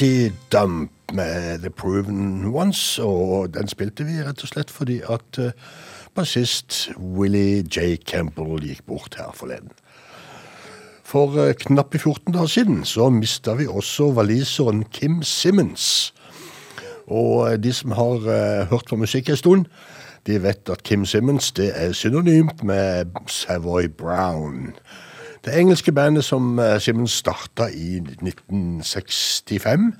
City 0.00 0.32
Dump 0.52 0.90
med 1.12 1.58
The 1.58 1.70
Proven 1.70 2.44
Ones, 2.54 2.98
og 2.98 3.52
den 3.52 3.68
spilte 3.68 4.06
vi 4.08 4.14
rett 4.24 4.40
og 4.40 4.48
slett 4.48 4.70
fordi 4.72 4.94
at 5.04 5.36
uh, 5.36 5.50
bassist 6.16 6.86
Willie 6.96 7.66
J. 7.68 7.98
Campbell 8.08 8.62
gikk 8.64 8.80
bort 8.88 9.18
her 9.20 9.28
forleden. 9.36 9.74
For 11.04 11.36
uh, 11.36 11.50
knappe 11.52 12.00
14 12.00 12.32
dager 12.32 12.48
siden 12.48 12.80
så 12.88 13.10
mista 13.12 13.58
vi 13.60 13.68
også 13.68 14.08
waliseren 14.16 14.86
Kim 14.88 15.20
Simmons. 15.20 16.14
Og 17.04 17.50
eh, 17.50 17.60
de 17.60 17.72
som 17.76 17.92
har 17.92 18.24
eh, 18.24 18.72
hørt 18.72 18.88
på 18.88 18.96
musikk 18.96 19.28
en 19.28 19.36
stund, 19.36 19.68
de 20.24 20.40
vet 20.40 20.72
at 20.72 20.80
Kim 20.82 21.04
Simmons 21.04 21.52
det 21.52 21.74
er 21.76 21.92
synonymt 21.92 22.64
med 22.64 23.20
Savoy 23.28 23.92
Brown. 23.92 24.70
Det 25.44 25.58
engelske 25.58 25.92
bandet 25.92 26.24
som 26.24 26.58
eh, 26.58 26.80
Simmons 26.80 27.12
starta 27.12 27.70
i 27.72 27.96
1965, 27.96 29.92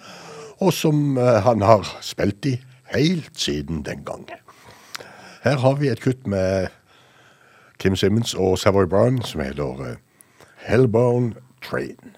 og 0.61 0.73
som 0.73 1.19
eh, 1.19 1.25
han 1.25 1.63
har 1.63 1.97
spilt 2.01 2.45
i 2.47 2.59
helt 2.95 3.41
siden 3.41 3.83
den 3.83 4.05
gang. 4.05 4.29
Her 5.43 5.57
har 5.57 5.75
vi 5.75 5.89
et 5.89 6.01
kutt 6.01 6.27
med 6.27 6.67
Kim 7.79 7.97
Simmons 7.97 8.35
og 8.35 8.59
Savoy 8.59 8.85
Brown 8.85 9.23
som 9.23 9.41
heter 9.41 9.81
eh, 9.87 9.97
Hellbone 10.67 11.33
Train. 11.65 12.10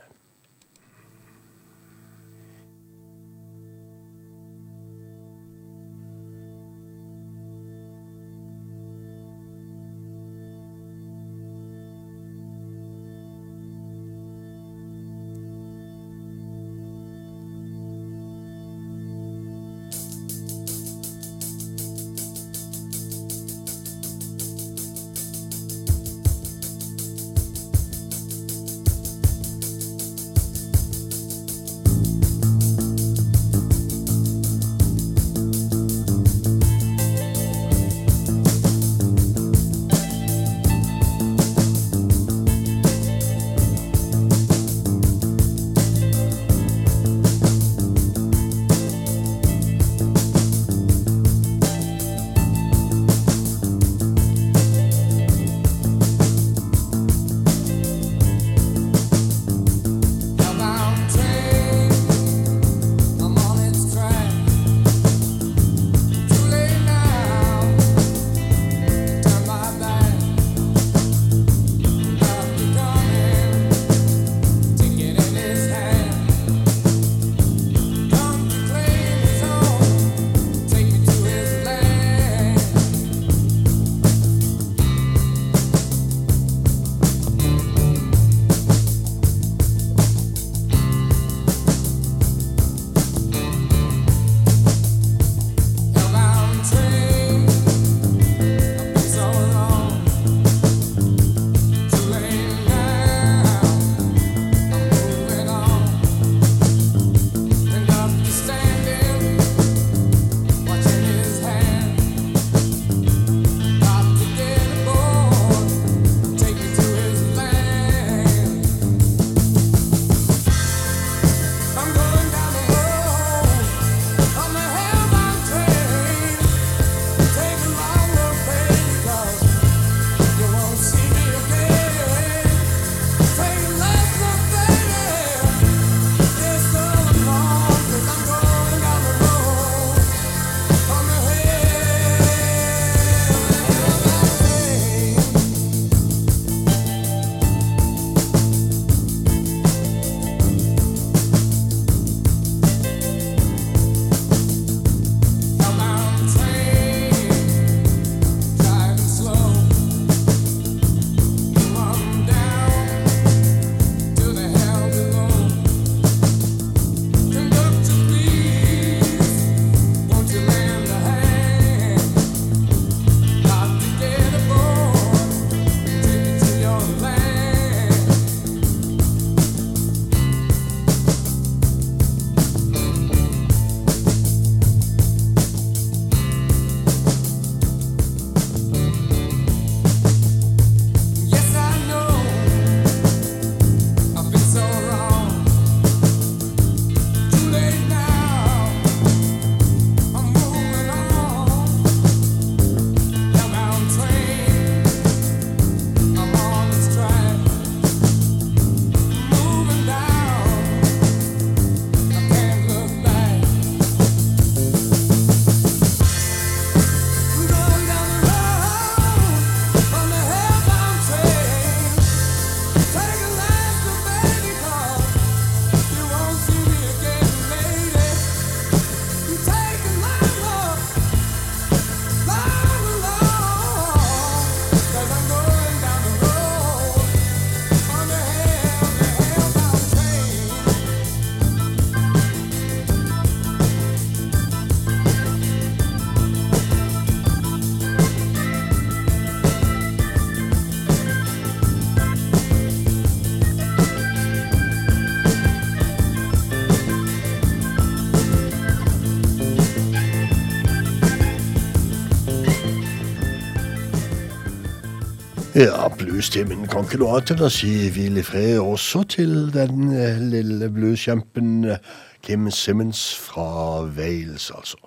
Ja, 265.53 265.85
bluestimen 265.93 266.63
kan 266.65 266.87
ikke 266.87 266.97
noe 267.03 267.19
annet 267.19 267.35
enn 267.35 267.43
å 267.45 267.49
si 267.53 267.91
hvil 267.93 268.17
i 268.17 268.23
fred 268.25 268.57
også 268.63 269.03
til 269.13 269.51
den 269.53 269.91
eh, 269.93 270.17
lille 270.17 270.71
blueskjempen 270.73 271.67
eh, 271.75 271.83
Kim 272.25 272.49
Simmons 272.49 273.03
fra 273.21 273.85
Wales, 273.85 274.49
altså. 274.57 274.81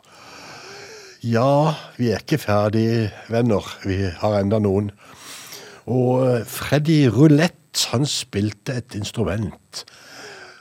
Ja, 1.21 1.77
vi 1.99 2.09
er 2.09 2.25
ikke 2.25 2.41
ferdig, 2.41 3.13
venner. 3.29 3.61
Vi 3.85 4.09
har 4.09 4.39
enda 4.39 4.57
noen. 4.57 4.89
Og 5.85 6.25
eh, 6.31 6.41
Freddy 6.49 7.13
Roulette, 7.13 7.85
han 7.93 8.09
spilte 8.09 8.81
et 8.81 8.97
instrument. 8.97 9.85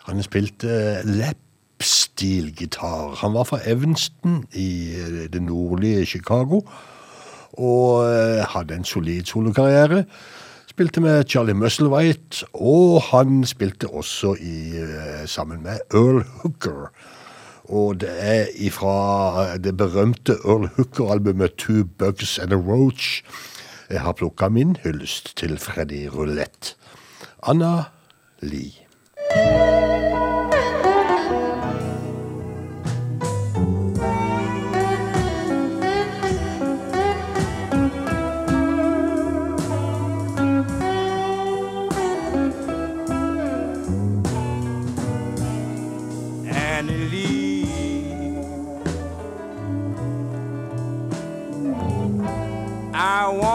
Han 0.04 0.20
spilte 0.20 1.00
lapsteel-gitar. 1.08 3.24
Han 3.24 3.40
var 3.40 3.48
fra 3.48 3.64
Evanston 3.64 4.44
i 4.52 5.00
det 5.32 5.40
nordlige 5.48 6.04
Chicago 6.12 6.60
og 7.58 8.04
eh, 8.08 8.44
hadde 8.54 8.74
en 8.74 8.84
solid 8.84 9.24
solokarriere. 9.30 10.04
Spilte 10.68 11.00
med 11.00 11.24
Charlie 11.30 11.54
Musselwhite, 11.54 12.46
og 12.54 13.02
han 13.10 13.44
spilte 13.46 13.86
også 13.86 14.34
i, 14.40 14.76
eh, 14.78 15.26
sammen 15.26 15.62
med 15.62 15.78
Earl 15.94 16.24
Hooker. 16.42 16.90
Og 17.64 18.00
det 18.00 18.10
er 18.18 18.46
ifra 18.60 19.56
det 19.56 19.76
berømte 19.76 20.36
Earl 20.44 20.68
Hooker-albumet 20.76 21.56
Two 21.58 21.84
Bugs 21.98 22.38
and 22.38 22.52
a 22.52 22.56
Roach 22.56 23.22
jeg 23.90 24.00
har 24.00 24.12
plukka 24.12 24.48
min 24.48 24.76
hyllest 24.82 25.36
til 25.36 25.58
Freddy 25.58 26.08
Roulette. 26.08 26.74
Anna 27.42 27.84
Lie. 28.40 29.83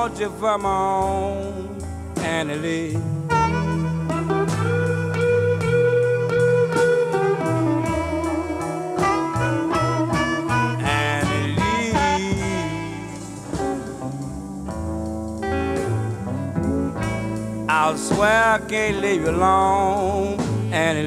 I 0.10 0.12
want 0.12 0.22
you 0.22 0.30
for 0.40 0.58
my 0.58 0.70
own, 0.70 1.78
Annie 2.18 2.56
Lee. 2.56 2.96
Annie 10.82 11.56
Lee. 11.58 11.94
I'll 17.70 17.96
swear 17.96 18.54
I 18.54 18.60
can't 18.68 19.02
leave 19.02 19.22
you 19.22 19.30
alone, 19.30 20.40
Annie 20.74 21.06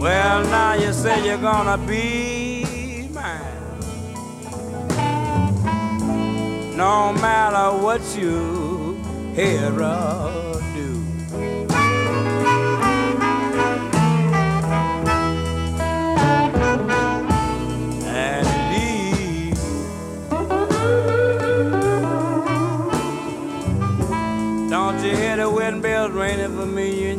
Well, 0.00 0.44
now 0.44 0.72
you 0.72 0.94
say 0.94 1.26
you're 1.26 1.36
gonna 1.36 1.76
be 1.76 3.06
mine. 3.12 3.42
No 6.74 7.12
matter 7.12 7.76
what 7.76 8.00
you 8.16 8.96
hear 9.34 9.70
or 9.82 10.58
do. 10.74 11.04
Don't 24.70 25.04
you 25.04 25.14
hear 25.14 25.36
the 25.36 25.50
wind 25.50 25.82
bells 25.82 26.12
ringing 26.12 26.56
for 26.56 26.64
me 26.64 27.09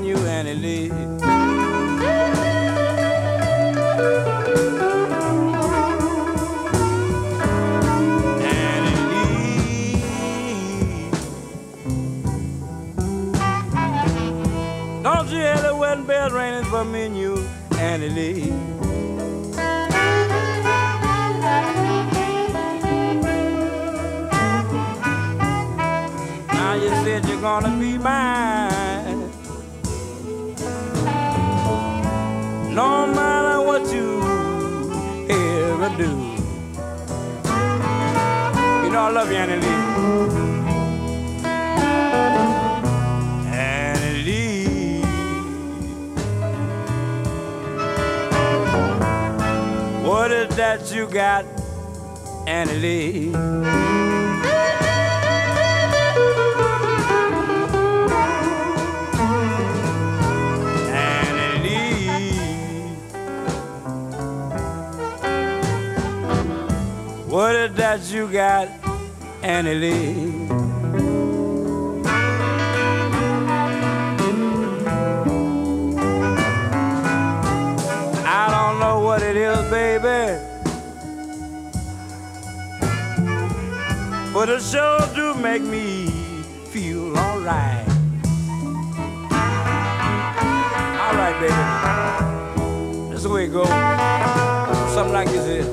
the 16.11 16.29
ringing 16.35 16.65
for 16.65 16.83
me 16.83 17.05
and 17.05 17.17
you, 17.17 17.47
Annie 17.77 18.09
Lee? 18.09 18.49
Now 26.53 26.73
you 26.73 26.89
said 27.03 27.25
you're 27.27 27.41
gonna 27.41 27.77
be 27.79 27.97
mine. 27.97 29.31
No 32.75 33.07
matter 33.07 33.61
what 33.61 33.83
you 33.93 34.21
ever 35.29 35.89
do. 35.97 36.11
You 38.83 38.89
know 38.91 39.03
I 39.03 39.11
love 39.13 39.29
you, 39.31 39.37
Annie 39.37 39.61
Lee. 39.65 40.50
You 50.93 51.07
got, 51.07 51.45
Annie 52.47 52.73
Lee? 52.73 53.33
Annie 60.91 61.59
Lee. 61.63 62.07
What 67.27 67.55
is 67.55 67.73
that 67.75 68.01
you 68.11 68.27
got, 68.27 68.67
Annie 69.43 69.75
Lee? 69.75 70.47
I 78.25 78.47
don't 78.49 78.79
know 78.79 78.99
what 78.99 79.21
it 79.21 79.37
is, 79.37 79.69
baby. 79.69 80.50
But 84.33 84.47
it 84.47 84.61
sure 84.61 85.01
do 85.13 85.33
make 85.35 85.61
me 85.61 86.07
feel 86.71 87.17
alright. 87.17 87.85
Alright, 90.97 91.37
baby. 91.41 91.53
That's 93.09 93.23
the 93.23 93.29
way 93.29 93.43
it 93.45 93.51
goes. 93.51 93.67
Something 94.93 95.11
like 95.11 95.27
this 95.27 95.45
is. 95.45 95.65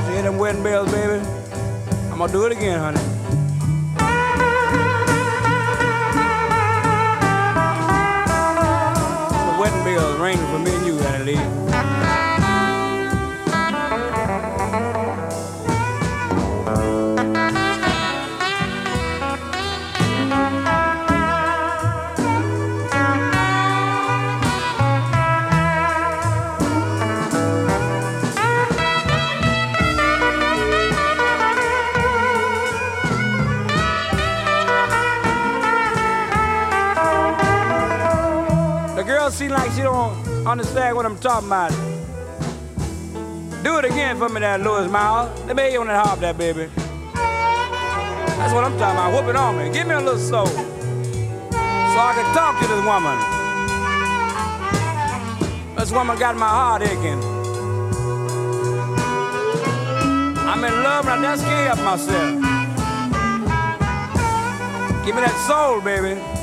You 0.00 0.12
hear 0.14 0.22
them 0.22 0.38
wedding 0.38 0.62
bells, 0.62 0.90
baby? 0.90 1.22
I'm 2.10 2.16
gonna 2.16 2.32
do 2.32 2.46
it 2.46 2.52
again, 2.52 2.78
honey. 2.78 3.00
The 9.44 9.60
wedding 9.60 9.84
bells 9.84 10.18
ringing 10.18 10.46
for 10.46 10.58
me 10.58 10.74
and 10.74 10.86
you, 10.86 10.98
Annie 11.00 11.63
like 39.54 39.70
she 39.70 39.82
don't 39.82 40.46
understand 40.46 40.96
what 40.96 41.06
I'm 41.06 41.16
talking 41.16 41.46
about. 41.48 41.70
Do 43.62 43.78
it 43.78 43.84
again 43.84 44.18
for 44.18 44.28
me 44.28 44.40
there, 44.40 44.58
Louis 44.58 44.88
Miles. 44.88 45.30
Let 45.46 45.56
me 45.56 45.62
hear 45.62 45.72
you 45.72 45.80
on 45.80 45.86
that 45.86 46.04
harp 46.04 46.18
there, 46.20 46.34
baby. 46.34 46.68
That's 47.14 48.52
what 48.52 48.64
I'm 48.64 48.76
talking 48.78 48.98
about. 48.98 49.12
Whoop 49.12 49.30
it 49.30 49.36
on 49.36 49.56
me. 49.56 49.70
Give 49.72 49.86
me 49.86 49.94
a 49.94 50.00
little 50.00 50.18
soul. 50.18 50.46
So 50.46 50.60
I 52.00 52.12
can 52.16 52.34
talk 52.34 52.60
to 52.60 52.66
this 52.66 52.84
woman. 52.84 53.18
This 55.76 55.92
woman 55.92 56.18
got 56.18 56.36
my 56.36 56.48
heart 56.48 56.82
aching. 56.82 57.22
I'm 60.48 60.64
in 60.64 60.82
love 60.82 61.06
and 61.06 61.24
I 61.24 61.36
just 61.36 61.44
can't 61.44 61.76
help 61.76 61.84
myself. 61.84 62.40
Give 65.06 65.14
me 65.14 65.22
that 65.22 65.36
soul, 65.46 65.80
baby. 65.80 66.33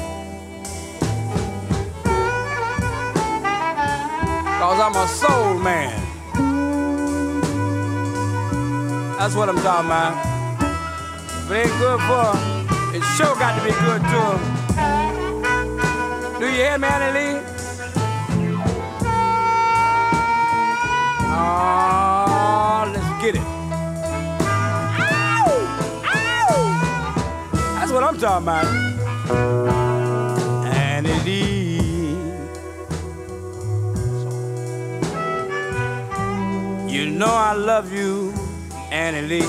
Cause 4.61 4.79
I'm 4.79 4.95
a 4.95 5.07
soul 5.07 5.55
man. 5.57 5.89
That's 9.17 9.33
what 9.33 9.49
I'm 9.49 9.55
talking 9.55 9.87
about. 9.87 10.13
If 11.45 11.49
it 11.49 11.65
ain't 11.65 11.79
good 11.79 11.99
for 12.01 12.29
'em, 12.29 12.37
it 12.93 13.03
sure 13.17 13.35
got 13.37 13.57
to 13.57 13.63
be 13.65 13.71
good 13.71 14.01
to 14.11 14.19
'em. 14.33 14.41
Do 16.39 16.45
you 16.45 16.51
hear 16.51 16.77
me, 16.77 16.87
Annie 16.87 17.11
Lee? 17.17 17.41
Oh, 21.25 22.83
let's 22.93 23.11
get 23.19 23.33
it. 23.41 23.47
Ow! 24.99 25.47
Ow! 26.05 26.55
That's 27.79 27.91
what 27.91 28.03
I'm 28.03 28.17
talking 28.19 28.43
about. 28.47 29.90
You 37.11 37.17
know 37.17 37.25
I 37.27 37.51
love 37.51 37.91
you, 37.91 38.33
Annie 38.89 39.27
Lee. 39.27 39.41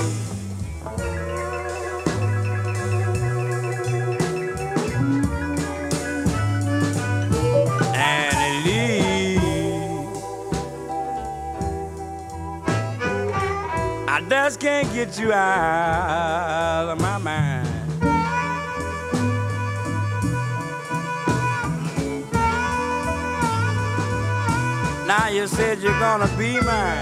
I 14.08 14.26
just 14.28 14.58
can't 14.58 14.92
get 14.92 15.16
you 15.20 15.32
out 15.32 16.88
of 16.88 17.00
my 17.00 17.18
mind. 17.18 17.68
Now 25.06 25.28
you 25.28 25.46
said 25.46 25.78
you're 25.78 25.98
gonna 26.00 26.28
be 26.36 26.60
mine. 26.60 27.01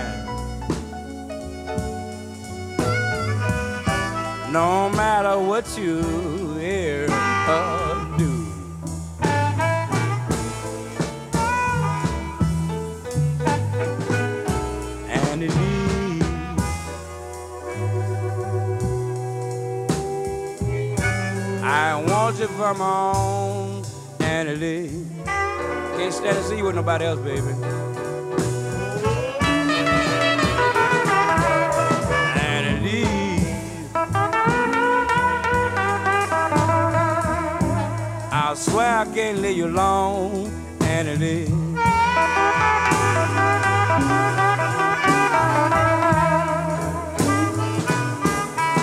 No 4.50 4.90
matter 4.90 5.38
what 5.38 5.78
you 5.78 6.02
hear 6.58 7.04
or 7.04 8.18
do. 8.18 8.46
Annie 15.08 15.46
Lee. 15.46 16.20
I 21.62 22.04
want 22.08 22.40
you 22.40 22.48
for 22.48 22.74
my 22.74 23.12
own 23.14 23.84
Annie 24.18 24.56
Lee. 24.56 25.06
Can't 25.24 26.12
stand 26.12 26.36
to 26.36 26.42
see 26.42 26.56
you 26.56 26.64
with 26.64 26.74
nobody 26.74 27.04
else, 27.04 27.20
baby. 27.20 27.79
Swear 38.60 38.98
I 38.98 39.04
can't 39.06 39.38
leave 39.38 39.56
you 39.56 39.66
alone, 39.66 40.52
Annie 40.82 41.16
Lee. 41.16 41.46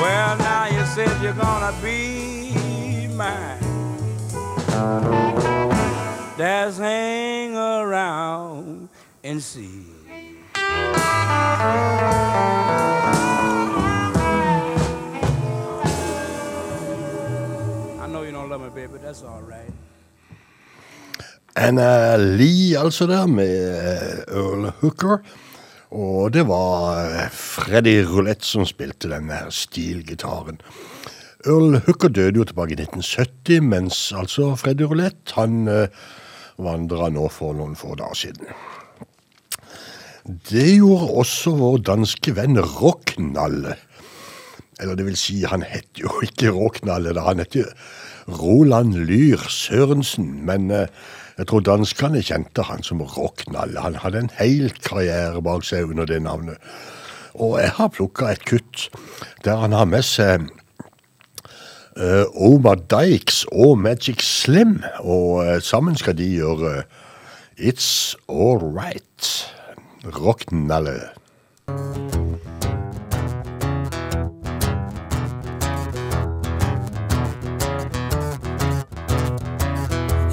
Well, 0.02 0.38
now 0.38 0.66
you 0.66 0.84
said 0.86 1.22
you're 1.22 1.34
gonna 1.34 1.74
be 1.84 3.08
mine. 3.16 3.62
Just 6.38 6.80
hang 6.80 7.56
around 7.56 8.90
and 9.24 9.42
see. 9.42 9.86
Baby, 18.78 19.00
that's 19.02 19.24
all 19.24 19.42
right. 19.42 19.74
Anna 21.56 22.16
Lee, 22.18 22.78
altså 22.78 23.08
der, 23.08 23.26
med 23.26 23.50
eh, 23.50 24.36
Earl 24.38 24.72
Hooker. 24.82 25.18
Og 25.90 26.34
det 26.34 26.44
var 26.48 27.00
eh, 27.08 27.32
Freddy 27.34 28.04
Roulette 28.06 28.46
som 28.46 28.68
spilte 28.70 29.10
denne 29.10 29.40
stilgitaren. 29.50 30.62
Earl 31.48 31.80
Hooker 31.88 32.14
døde 32.14 32.38
jo 32.38 32.46
tilbake 32.46 32.76
i 32.76 32.82
1970, 32.84 33.66
mens 33.66 34.02
altså 34.14 34.52
Freddy 34.60 34.86
Roulette, 34.86 35.34
han 35.40 35.66
uh, 35.66 35.88
vandra 36.62 37.10
nå 37.14 37.26
for 37.34 37.58
noen 37.58 37.74
få 37.80 37.96
dager 37.98 38.22
siden. 38.28 38.54
Det 40.52 40.70
gjorde 40.76 41.14
også 41.24 41.56
vår 41.58 41.82
danske 41.88 42.36
venn 42.38 42.60
Rocknalle. 42.62 43.78
Eller 44.78 44.98
det 45.00 45.08
vil 45.08 45.18
si, 45.18 45.40
han 45.50 45.66
het 45.66 45.90
jo 45.98 46.12
ikke 46.26 46.54
Rocknalle, 46.54 47.16
da. 47.18 47.26
Han 47.32 47.42
het 47.42 47.58
jo 47.58 47.66
Roland 48.28 48.94
Lyr 49.08 49.42
Sørensen. 49.50 50.46
Men 50.46 50.72
eh, 50.72 50.88
jeg 51.38 51.48
tror 51.48 51.64
danskene 51.66 52.24
kjente 52.26 52.66
han 52.68 52.84
som 52.84 53.02
Rocknalle. 53.02 53.80
Han 53.80 54.00
hadde 54.04 54.26
en 54.26 54.36
hel 54.40 54.72
karriere 54.84 55.42
bak 55.46 55.66
seg 55.68 55.92
under 55.92 56.08
det 56.10 56.22
navnet. 56.26 56.58
Og 57.38 57.60
jeg 57.62 57.76
har 57.78 57.94
plukka 57.94 58.32
et 58.34 58.46
kutt 58.50 58.88
der 59.46 59.62
han 59.62 59.76
har 59.78 59.86
med 59.86 60.02
seg 60.06 60.48
uh, 62.02 62.26
Omar 62.34 62.82
Dykes 62.90 63.44
og 63.52 63.78
Magic 63.78 64.26
Slim. 64.26 64.80
Og 65.06 65.46
eh, 65.46 65.62
sammen 65.62 65.96
skal 65.96 66.18
de 66.18 66.32
gjøre 66.40 66.82
It's 67.58 68.18
All 68.28 68.58
Right. 68.74 69.54
Rocknalle. 70.18 71.00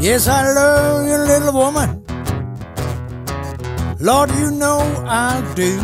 Yes, 0.05 0.29
I 0.29 0.53
love 0.53 1.09
you, 1.09 1.17
little 1.17 1.55
woman. 1.55 2.05
Lord, 3.99 4.31
you 4.33 4.51
know 4.51 4.81
I 5.09 5.41
do. 5.55 5.81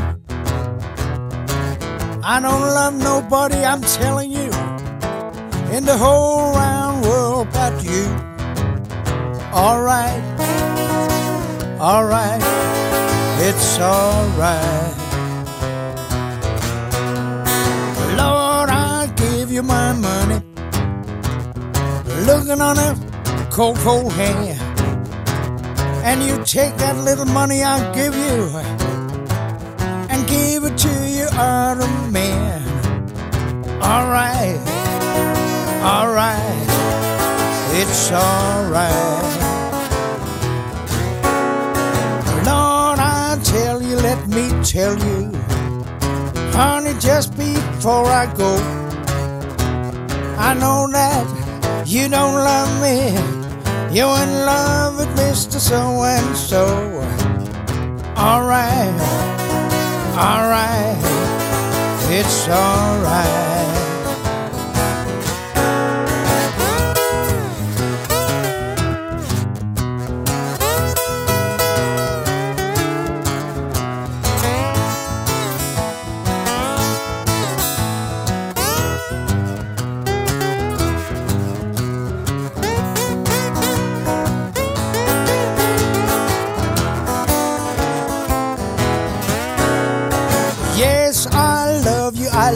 I 2.23 2.39
don't 2.39 2.61
love 2.61 2.95
nobody, 3.03 3.65
I'm 3.65 3.81
telling 3.81 4.31
you, 4.31 4.51
in 5.75 5.87
the 5.87 5.97
whole 5.97 6.53
round 6.53 7.03
world 7.03 7.49
but 7.51 7.83
you. 7.83 8.05
All 9.55 9.81
right, 9.81 10.21
all 11.81 12.05
right, 12.05 12.43
it's 13.49 13.79
all 13.79 14.29
right. 14.37 14.95
Lord, 18.21 18.69
I'll 18.69 19.09
give 19.15 19.51
you 19.51 19.63
my 19.63 19.95
money. 19.95 20.43
Looking 22.27 22.61
on 22.61 22.77
a 22.79 23.10
cold, 23.61 23.77
cold 23.81 24.13
hand. 24.15 24.59
And 26.03 26.23
you 26.23 26.43
take 26.47 26.75
that 26.79 26.97
little 26.97 27.27
money 27.27 27.63
I'll 27.63 27.95
give 27.95 28.15
you 28.17 28.39
and 30.09 30.27
give 30.27 30.65
it 30.65 30.79
to 30.79 30.93
your 31.07 31.29
other 31.35 31.87
man. 32.09 32.63
All 33.83 34.07
right, 34.09 34.57
all 35.85 36.11
right, 36.11 36.67
it's 37.73 38.11
all 38.11 38.65
right. 38.71 39.29
Lord, 42.47 42.99
I 42.99 43.39
tell 43.45 43.83
you, 43.83 43.97
let 43.97 44.27
me 44.27 44.49
tell 44.65 44.97
you, 44.99 45.35
honey, 46.57 46.95
just 46.99 47.37
before 47.37 48.07
I 48.07 48.25
go, 48.35 48.57
I 50.39 50.55
know 50.55 50.89
that 50.91 51.87
you 51.87 52.09
don't 52.09 52.37
love 52.37 52.71
me. 52.81 53.30
You're 53.93 54.23
in 54.23 54.33
love 54.47 54.99
with 54.99 55.09
Mr. 55.19 55.59
So 55.59 56.05
and 56.05 56.37
so. 56.37 56.65
Alright, 58.17 59.01
alright, 60.17 60.97
it's 62.09 62.49
alright. 62.49 63.60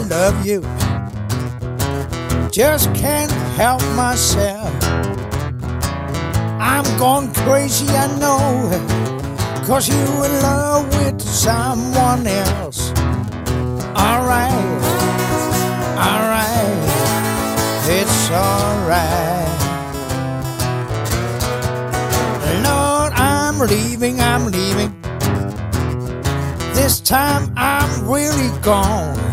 Love 0.09 0.45
you. 0.45 0.61
Just 2.51 2.93
can't 2.93 3.31
help 3.57 3.81
myself. 3.95 4.71
I'm 6.59 6.85
going 6.97 7.33
crazy, 7.33 7.87
I 7.89 8.07
know. 8.19 8.69
Cause 9.65 9.89
you 9.89 9.95
in 9.95 10.31
love 10.41 10.87
with 10.97 11.21
someone 11.21 12.27
else. 12.27 12.91
Alright, 13.97 14.53
alright, 15.97 16.83
it's 17.89 18.29
alright. 18.29 19.45
Lord, 22.63 23.13
I'm 23.13 23.59
leaving, 23.59 24.19
I'm 24.19 24.45
leaving. 24.51 24.93
This 26.73 26.99
time 26.99 27.51
I'm 27.57 28.07
really 28.07 28.51
gone. 28.61 29.24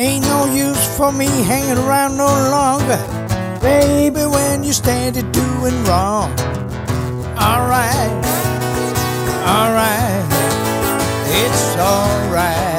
Ain't 0.00 0.24
no 0.24 0.46
use 0.46 0.96
for 0.96 1.12
me 1.12 1.26
hanging 1.26 1.76
around 1.76 2.16
no 2.16 2.24
longer. 2.24 2.96
Baby, 3.60 4.24
when 4.24 4.64
you 4.64 4.72
started 4.72 5.30
doing 5.30 5.84
wrong. 5.84 6.30
Alright, 7.36 8.10
alright, 9.44 10.24
it's 11.28 11.76
alright. 11.76 12.69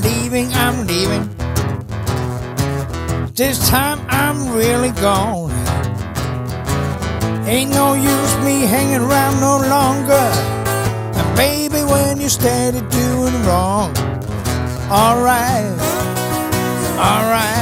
Leaving, 0.00 0.52
I'm 0.52 0.86
leaving. 0.86 1.28
This 3.34 3.68
time 3.68 4.00
I'm 4.08 4.54
really 4.54 4.92
gone. 5.00 5.52
Ain't 7.46 7.70
no 7.70 7.94
use 7.94 8.36
me 8.44 8.62
hanging 8.66 9.02
around 9.02 9.40
no 9.40 9.58
longer. 9.68 10.26
And 11.18 11.36
baby, 11.36 11.82
when 11.84 12.20
you 12.20 12.28
started 12.28 12.88
doing 12.88 13.34
wrong, 13.44 13.90
alright, 14.90 15.70
alright, 16.98 17.55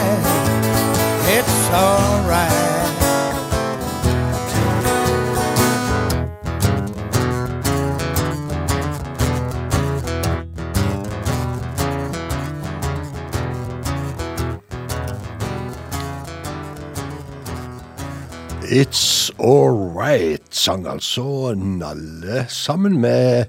It's 18.75 19.31
Alright, 19.39 20.43
sang 20.51 20.87
altså 20.87 21.55
Nalle 21.55 22.47
sammen 22.49 23.01
med 23.01 23.45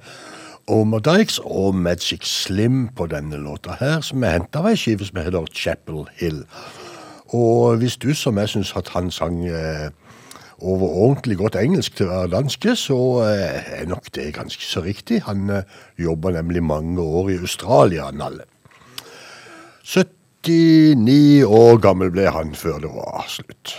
Omar 0.67 0.99
Dykes 0.99 1.39
og 1.43 1.75
Magic 1.75 2.27
Slim 2.29 2.87
på 2.87 3.07
denne 3.09 3.37
låta 3.37 3.73
her, 3.79 4.01
som 4.05 4.21
er 4.23 4.35
henta 4.35 4.61
av 4.61 4.67
ei 4.69 4.77
skive 4.77 5.07
som 5.07 5.17
heter 5.17 5.47
Chapel 5.49 6.03
Hill. 6.19 6.43
Og 7.33 7.79
hvis 7.81 7.97
du 7.97 8.13
som 8.13 8.37
jeg 8.37 8.51
syns 8.53 8.75
at 8.77 8.91
han 8.93 9.09
sang 9.09 9.41
eh, 9.49 9.89
over 10.61 10.93
ordentlig 11.07 11.39
godt 11.41 11.57
engelsk 11.57 11.97
til 11.97 12.05
å 12.05 12.19
være 12.19 12.33
danske, 12.35 12.77
så 12.77 12.99
eh, 13.25 13.73
er 13.81 13.89
nok 13.89 14.13
det 14.13 14.29
ganske 14.37 14.61
så 14.61 14.85
riktig. 14.85 15.23
Han 15.25 15.49
eh, 15.49 15.65
jobba 15.97 16.35
nemlig 16.37 16.61
mange 16.63 17.01
år 17.01 17.33
i 17.33 17.41
Australia, 17.41 18.11
Nalle. 18.13 18.45
79 19.89 21.49
år 21.49 21.81
gammel 21.81 22.13
ble 22.13 22.29
han 22.29 22.53
før 22.53 22.77
det 22.85 22.93
var 22.93 23.25
slutt. 23.39 23.77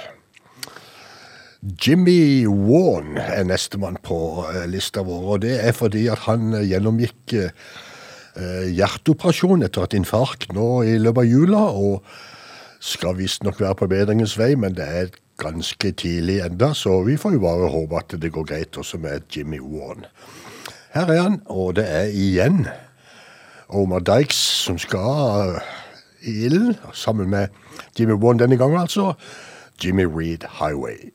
Jimmy 1.67 2.47
Warren 2.47 3.17
er 3.19 3.43
nestemann 3.49 3.97
på 4.05 4.45
eh, 4.53 4.67
lista 4.71 5.03
vår, 5.03 5.23
og 5.35 5.41
det 5.43 5.57
er 5.65 5.73
fordi 5.75 6.05
at 6.13 6.23
han 6.29 6.53
eh, 6.55 6.67
gjennomgikk 6.71 7.35
eh, 7.41 8.69
hjerteoperasjon 8.77 9.67
etter 9.67 9.89
et 9.89 9.97
infarkt 9.99 10.53
nå 10.55 10.69
i 10.87 10.95
løpet 11.01 11.25
av 11.25 11.27
jula, 11.27 11.65
og 11.75 12.07
skal 12.79 13.19
visstnok 13.19 13.59
være 13.65 13.81
på 13.81 13.91
bedringens 13.91 14.37
vei, 14.39 14.53
men 14.55 14.79
det 14.79 14.87
er 14.87 15.11
ganske 15.43 15.91
tidlig 15.99 16.39
enda, 16.45 16.71
så 16.77 17.01
vi 17.09 17.19
får 17.19 17.35
jo 17.35 17.43
bare 17.49 17.73
håpe 17.73 17.99
at 17.99 18.17
det 18.23 18.31
går 18.37 18.47
greit 18.53 18.79
også 18.79 19.03
med 19.03 19.27
Jimmy 19.35 19.59
Warren. 19.59 20.07
Her 20.95 21.11
er 21.11 21.23
han, 21.25 21.43
og 21.51 21.75
det 21.81 21.89
er 21.91 22.15
igjen 22.15 22.69
Omar 23.67 24.07
Dykes 24.07 24.39
som 24.69 24.79
skal 24.79 25.59
i 26.23 26.45
ilden, 26.47 26.77
sammen 26.95 27.33
med 27.33 27.51
Jimmy 27.99 28.15
Warren 28.15 28.45
denne 28.45 28.61
gangen 28.61 28.87
altså, 28.87 29.15
Jimmy 29.83 30.07
Reed 30.07 30.47
Highway. 30.61 31.11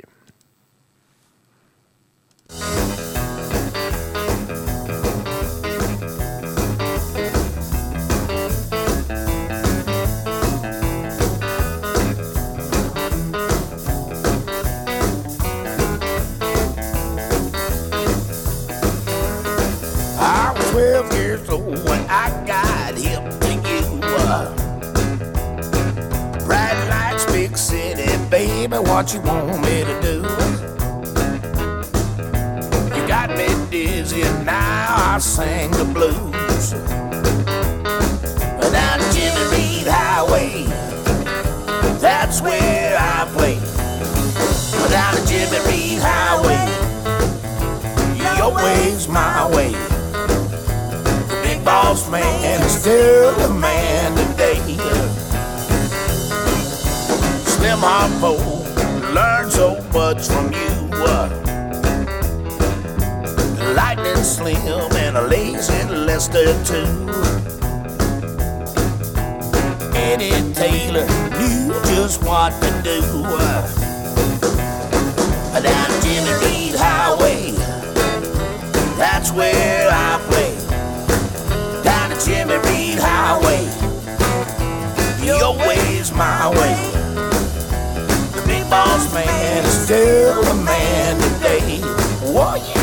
Baby, 28.31 28.77
what 28.77 29.13
you 29.13 29.19
want 29.21 29.61
me 29.61 29.83
to 29.83 30.01
do? 30.01 30.60
And 34.09 34.45
now 34.47 35.13
I 35.13 35.19
sing 35.19 35.69
the 35.69 35.85
blues. 35.85 36.71
Down 38.71 38.99
Jimmy 39.13 39.43
Reed 39.53 39.85
Highway, 39.87 40.63
that's 41.99 42.41
where 42.41 42.97
I 42.97 43.29
play. 43.31 43.59
Down 44.89 45.15
Jimmy 45.27 45.59
Reed 45.67 45.99
Highway, 46.01 46.65
your 48.37 48.55
way's 48.55 49.07
my 49.07 49.47
way. 49.55 49.71
The 51.29 51.39
big 51.43 51.63
boss 51.63 52.09
man 52.09 52.61
is 52.63 52.81
still 52.81 53.35
the 53.35 53.53
man 53.53 54.15
today. 54.17 54.77
Slim 57.45 57.79
Harpo 57.79 58.33
learned 59.13 59.51
so 59.51 59.79
much 59.93 60.27
from 60.27 60.51
you. 60.51 61.40
Lightning 63.75 64.23
Slim 64.23 64.91
and 64.97 65.15
a 65.15 65.21
lazy 65.21 65.83
Lester 65.87 66.51
too. 66.65 67.09
Eddie 69.95 70.53
Taylor 70.53 71.05
knew 71.37 71.73
just 71.85 72.21
what 72.23 72.51
to 72.61 72.69
do. 72.83 73.01
Down 75.61 76.01
Jimmy 76.01 76.33
Reed 76.43 76.75
Highway, 76.75 77.51
that's 78.97 79.31
where 79.31 79.89
I 79.89 80.19
play. 80.27 80.55
Down 81.83 82.09
the 82.09 82.17
Jimmy 82.25 82.57
Reed 82.67 82.99
Highway, 82.99 83.61
your 85.23 85.55
way's 85.67 86.11
my 86.11 86.49
way. 86.49 86.75
The 88.33 88.43
big 88.47 88.69
boss 88.69 89.13
man 89.13 89.63
is 89.63 89.83
still 89.85 90.43
the 90.43 90.55
man 90.63 91.21
today. 91.21 91.79
Whoa, 92.33 92.55
yeah. 92.55 92.80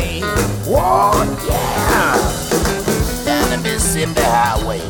highway. 0.00 0.20
Whoa, 0.66 1.24
yeah. 1.48 3.24
Down 3.24 3.50
the 3.50 3.58
Mississippi 3.62 4.20
highway. 4.22 4.80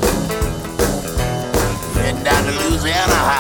heading 1.95 2.23
down 2.25 2.45
the 2.47 2.53
Louisiana 2.53 3.15
highway. 3.15 3.40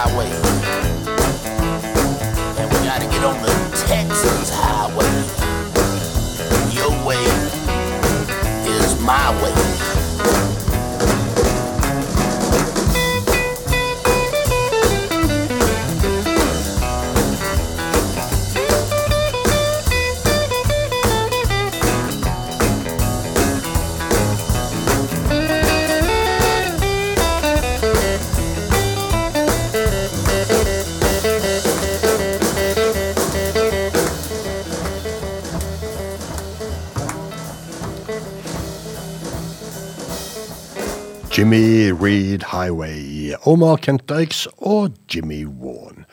Reed 42.00 42.42
Highway. 42.42 43.34
Omar 43.44 43.76
Kentikes 43.76 44.48
og 44.56 44.94
Jimmy 45.14 45.44
Warne. 45.44 46.04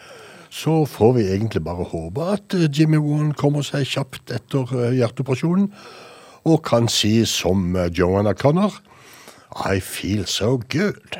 Så 0.49 0.85
får 0.85 1.13
vi 1.13 1.21
egentlig 1.21 1.63
bare 1.63 1.83
håpe 1.83 2.21
at 2.21 2.53
eh, 2.53 2.67
Jimmy 2.79 2.97
Warne 2.97 3.33
kommer 3.33 3.63
seg 3.63 3.87
kjapt 3.87 4.33
etter 4.35 4.67
eh, 4.75 4.97
hjerteoperasjonen 4.99 5.69
og 6.43 6.59
kan 6.67 6.91
si 6.91 7.21
som 7.29 7.71
eh, 7.75 7.87
Joanna 7.87 8.33
Connor 8.35 8.81
I 9.71 9.79
feel 9.79 10.25
so 10.25 10.57
good. 10.57 11.15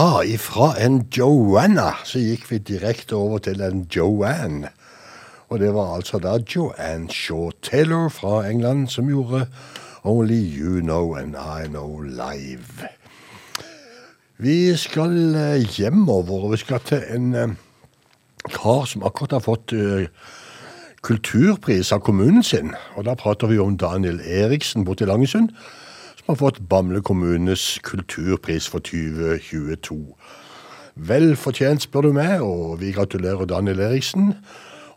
Ja, 0.00 0.22
ifra 0.24 0.78
en 0.80 1.02
Joanna 1.12 1.90
så 2.08 2.22
gikk 2.22 2.46
vi 2.48 2.58
direkte 2.64 3.18
over 3.18 3.42
til 3.44 3.60
en 3.60 3.82
Joanne. 3.92 4.70
Og 5.52 5.60
det 5.60 5.74
var 5.76 5.90
altså 5.98 6.16
da 6.24 6.38
Joanne 6.40 7.12
Shaw 7.12 7.50
Taylor 7.60 8.08
fra 8.08 8.38
England 8.48 8.88
som 8.88 9.10
gjorde 9.12 9.42
Only 10.04 10.38
You 10.56 10.80
Know 10.80 11.18
and 11.18 11.36
I 11.36 11.68
Know 11.68 12.00
Live. 12.00 12.88
Vi 14.38 14.76
skal 14.76 15.34
eh, 15.36 15.68
hjemover, 15.68 16.46
og 16.46 16.52
vi 16.54 16.62
skal 16.64 16.80
til 16.80 17.04
en 17.12 17.34
eh, 17.34 17.52
kar 18.56 18.88
som 18.88 19.04
akkurat 19.04 19.36
har 19.36 19.44
fått 19.44 19.76
eh, 19.76 20.08
kulturpris 21.04 21.92
av 21.92 22.00
kommunen 22.08 22.42
sin. 22.42 22.72
Og 22.96 23.04
da 23.04 23.18
prater 23.20 23.52
vi 23.52 23.60
om 23.60 23.76
Daniel 23.76 24.24
Eriksen 24.24 24.88
borte 24.88 25.04
i 25.04 25.12
Langesund, 25.12 25.52
har 26.30 26.38
fått 26.38 26.60
Bamble 26.68 27.00
kommunes 27.02 27.80
kulturpris 27.82 28.68
for 28.70 28.78
2022. 28.86 29.96
Vel 30.94 31.32
fortjent, 31.34 31.82
spør 31.82 32.06
du 32.06 32.12
meg, 32.14 32.44
og 32.44 32.76
vi 32.82 32.92
gratulerer 32.94 33.48
Daniel 33.50 33.82
Eriksen. 33.82 34.36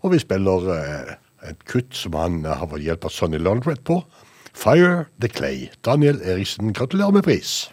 Og 0.06 0.14
vi 0.14 0.20
spiller 0.22 0.68
eh, 0.76 1.14
et 1.50 1.64
kutt 1.70 1.96
som 1.98 2.18
han 2.20 2.44
eh, 2.46 2.54
har 2.60 2.70
fått 2.70 2.86
hjelp 2.86 3.08
av 3.10 3.16
Sonny 3.16 3.42
Laundred 3.42 3.82
på. 3.88 4.04
Fire 4.54 5.08
the 5.18 5.32
Clay. 5.32 5.72
Daniel 5.86 6.22
Eriksen, 6.22 6.70
gratulerer 6.78 7.18
med 7.18 7.26
pris. 7.26 7.72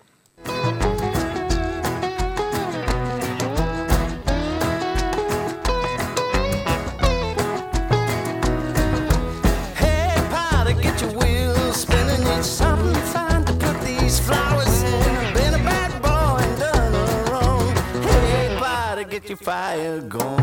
fire 19.51 20.01
going. 20.02 20.39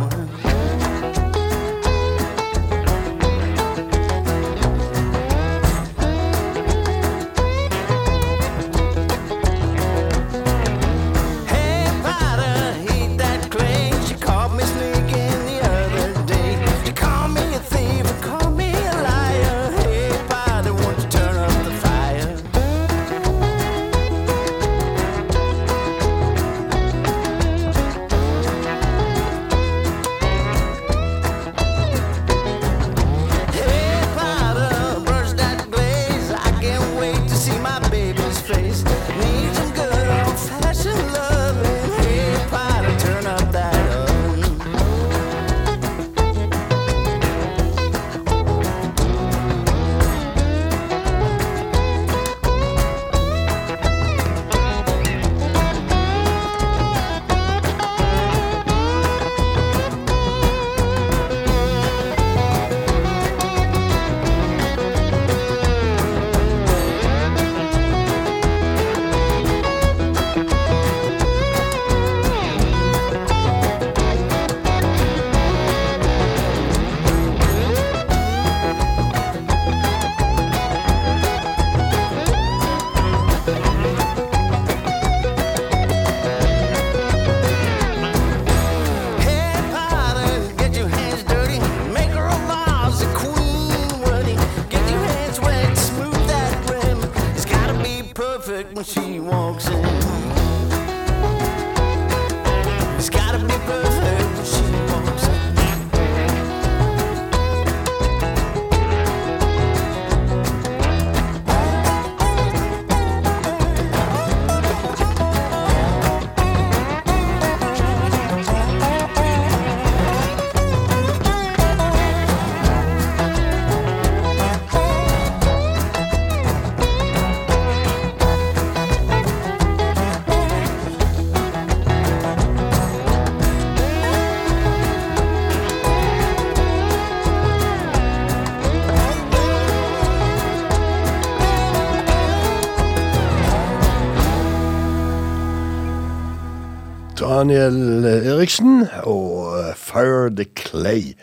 Daniel 147.37 148.05
Eriksen 148.25 148.87
og 149.03 149.59
eh, 149.59 149.75
Fire 149.75 150.29
the 150.35 150.45
Clay. 150.55 151.13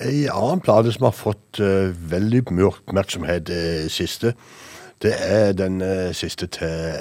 en 0.00 0.28
annen 0.32 0.60
plate 0.60 0.92
som 0.92 1.06
har 1.06 1.14
fått 1.16 1.60
uh, 1.60 1.92
veldig 2.12 2.42
mye 2.56 2.66
oppmerksomhet 2.68 3.46
det 3.48 3.90
siste, 3.92 4.32
det 5.00 5.12
er 5.16 5.52
den 5.56 5.80
uh, 5.80 6.12
siste 6.12 6.46
til 6.46 6.92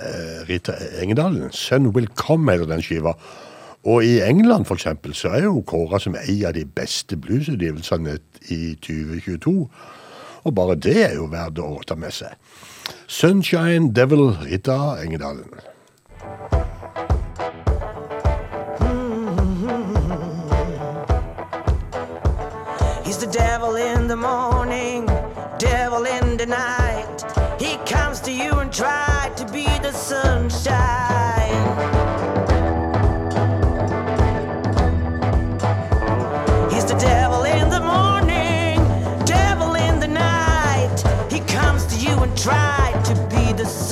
Rita 0.50 0.76
Engedalen. 1.02 1.50
'Sun 1.52 1.92
Will 1.96 2.08
Come' 2.20 2.52
heter 2.52 2.68
den 2.68 2.84
skiva. 2.84 3.14
Og 3.84 4.04
i 4.04 4.20
England 4.22 4.66
for 4.66 4.76
eksempel, 4.76 5.16
så 5.16 5.30
er 5.30 5.44
jo 5.44 5.64
kåra 5.68 6.00
som 6.00 6.16
en 6.16 6.46
av 6.46 6.54
de 6.54 6.66
beste 6.66 7.18
bluesutgivelsene 7.18 8.20
i 8.50 8.76
2022. 8.76 9.70
Og 10.44 10.56
bare 10.56 10.76
det 10.76 11.04
er 11.10 11.16
jo 11.16 11.28
verdt 11.32 11.60
å 11.60 11.82
ta 11.88 11.96
med 11.96 12.16
seg. 12.16 12.40
'Sunshine 13.08 13.92
Devil' 13.92 14.38
Rita 14.46 14.96
Engedalen. 15.04 15.69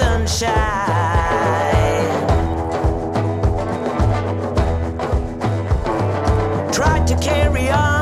sunshine. 0.07 0.51
Tried 6.71 7.05
to 7.07 7.15
carry 7.17 7.69
on. 7.69 7.96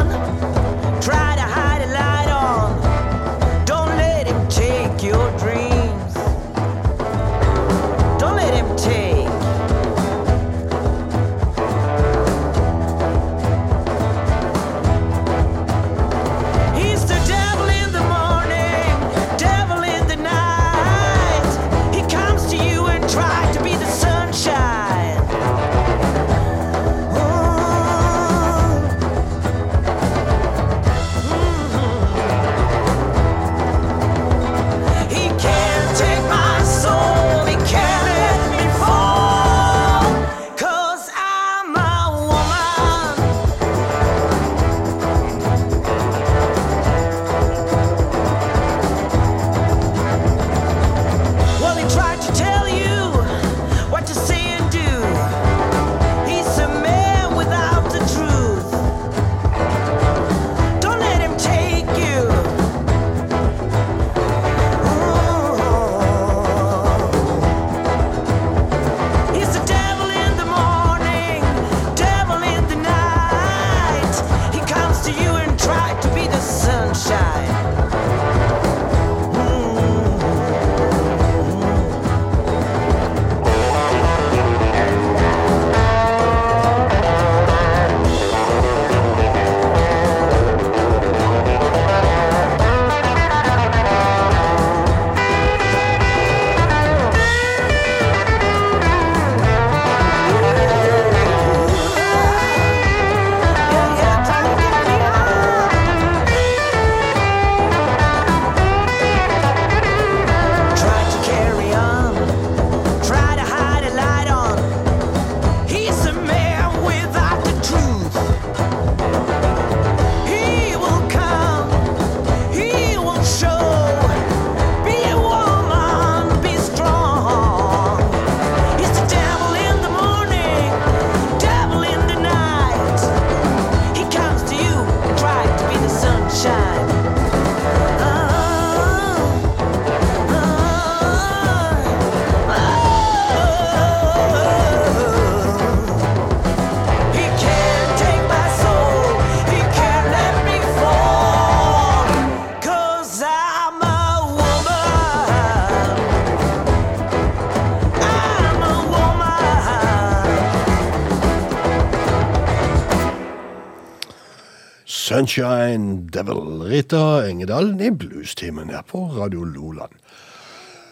Sunshine 165.15 166.09
Devil. 166.11 166.61
Rita 166.67 167.23
Engedalen 167.29 167.79
i 167.79 167.91
Bluestimen 167.91 168.69
her 168.69 168.81
på 168.83 168.99
Radio 169.15 169.43
Loland. 169.43 169.93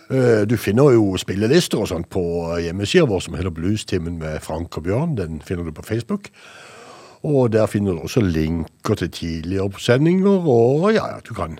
Eh, 0.10 0.46
Du 0.48 0.56
finner 0.58 0.94
jo 0.96 1.18
spillelister 1.20 1.82
og 1.82 1.90
sånt 1.92 2.08
på 2.14 2.22
hjemmesida 2.64 3.04
vår 3.10 3.20
som 3.26 3.36
heter 3.36 3.52
Bluestimen 3.52 4.16
med 4.22 4.40
Frank 4.46 4.78
og 4.80 4.86
Bjørn. 4.86 5.18
Den 5.18 5.42
finner 5.44 5.68
du 5.68 5.74
på 5.76 5.84
Facebook. 5.84 6.30
Og 7.24 7.52
der 7.52 7.68
finner 7.68 7.92
du 7.98 8.00
også 8.00 8.24
linker 8.24 8.96
til 8.96 9.12
tidligere 9.12 9.76
sendinger, 9.80 10.48
og 10.48 10.94
ja, 10.94 11.04
ja, 11.04 11.20
du 11.28 11.34
kan 11.34 11.60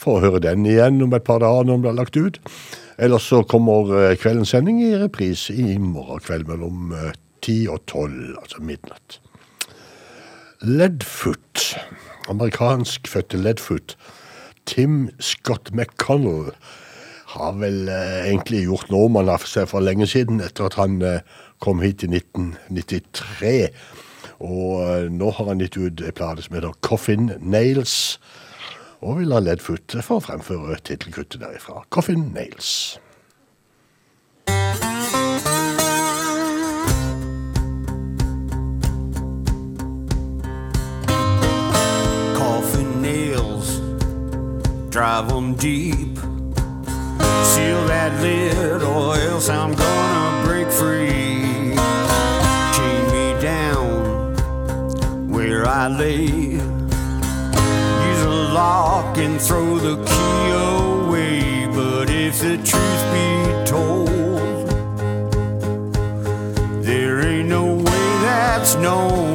få 0.00 0.20
høre 0.24 0.40
den 0.40 0.64
igjen 0.64 1.02
om 1.02 1.12
et 1.12 1.24
par 1.24 1.44
dager 1.44 1.68
når 1.68 1.74
den 1.74 1.84
blir 1.84 2.00
lagt 2.00 2.16
ut. 2.16 2.40
Ellers 2.98 3.28
så 3.28 3.42
kommer 3.42 3.92
eh, 3.92 4.16
kveldens 4.16 4.56
sending 4.56 4.80
i 4.80 4.96
reprise 4.96 5.52
i 5.52 5.76
morgen 5.76 6.24
kveld 6.24 6.48
mellom 6.48 6.94
ti 7.44 7.66
10 7.66 7.72
og 7.76 7.86
12, 7.86 8.36
altså 8.40 8.64
midnatt. 8.64 9.20
Leadfoot, 10.66 11.38
amerikanskfødte 12.28 13.40
Ledfoot, 13.40 13.96
Tim 14.68 15.08
Scott 15.20 15.72
McConnell, 15.72 16.52
har 17.28 17.52
vel 17.60 17.88
eh, 17.92 18.28
egentlig 18.30 18.64
gjort 18.64 18.90
nordmann 18.92 19.28
av 19.28 19.44
seg 19.48 19.68
for 19.68 19.84
lenge 19.84 20.08
siden, 20.08 20.40
etter 20.44 20.68
at 20.68 20.78
han 20.80 21.00
eh, 21.04 21.24
kom 21.60 21.82
hit 21.84 22.04
i 22.06 22.08
1993. 22.08 23.68
Og 24.38 24.80
eh, 24.84 25.08
nå 25.12 25.32
har 25.36 25.50
han 25.50 25.60
gitt 25.60 25.76
ut 25.76 26.00
en 26.00 26.16
plate 26.16 26.46
som 26.46 26.56
heter 26.56 26.78
Coffin 26.84 27.32
Nails, 27.40 28.16
og 29.04 29.20
vil 29.20 29.34
ha 29.36 29.42
Ledfoot 29.44 29.98
for 30.00 30.18
å 30.18 30.24
fremføre 30.24 30.80
tittelkuttet 30.88 31.42
derifra. 31.44 31.84
Coffin 31.94 32.30
Nails. 32.34 32.98
Drive 44.98 45.30
'em 45.30 45.54
deep. 45.54 46.18
Seal 47.50 47.80
that 47.86 48.12
lid, 48.20 48.82
or 48.82 49.14
else 49.30 49.48
I'm 49.48 49.72
gonna 49.84 50.42
break 50.44 50.68
free. 50.72 51.76
Chain 52.74 53.02
me 53.14 53.26
down 53.40 53.92
where 55.34 55.62
I 55.68 55.86
lay. 55.86 56.26
Use 58.10 58.22
a 58.34 58.38
lock 58.60 59.16
and 59.18 59.40
throw 59.40 59.68
the 59.88 59.96
key 60.10 60.40
away. 60.74 61.68
But 61.78 62.10
if 62.10 62.34
the 62.46 62.56
truth 62.70 63.02
be 63.14 63.30
told, 63.74 64.64
there 66.88 67.16
ain't 67.30 67.48
no 67.48 67.64
way 67.86 68.06
that's 68.26 68.74
known 68.74 69.27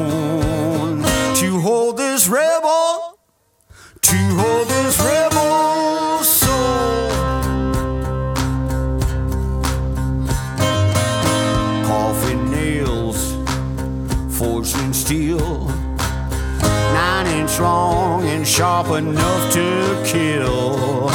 sharp 18.73 18.97
enough 18.97 19.53
to 19.53 20.03
kill. 20.03 21.07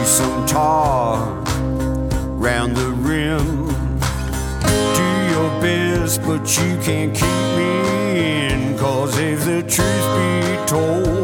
Use 0.00 0.08
some 0.18 0.44
tar 0.44 1.16
round 2.46 2.76
the 2.76 2.90
rim 3.08 3.68
do 4.98 5.08
your 5.32 5.50
best, 5.62 6.20
but 6.26 6.42
you 6.58 6.70
can't 6.86 7.14
keep 7.14 7.42
me 7.58 7.72
in. 8.48 8.78
Cause 8.78 9.16
if 9.18 9.46
the 9.46 9.62
truth 9.62 10.06
be 10.18 10.32
told, 10.66 11.21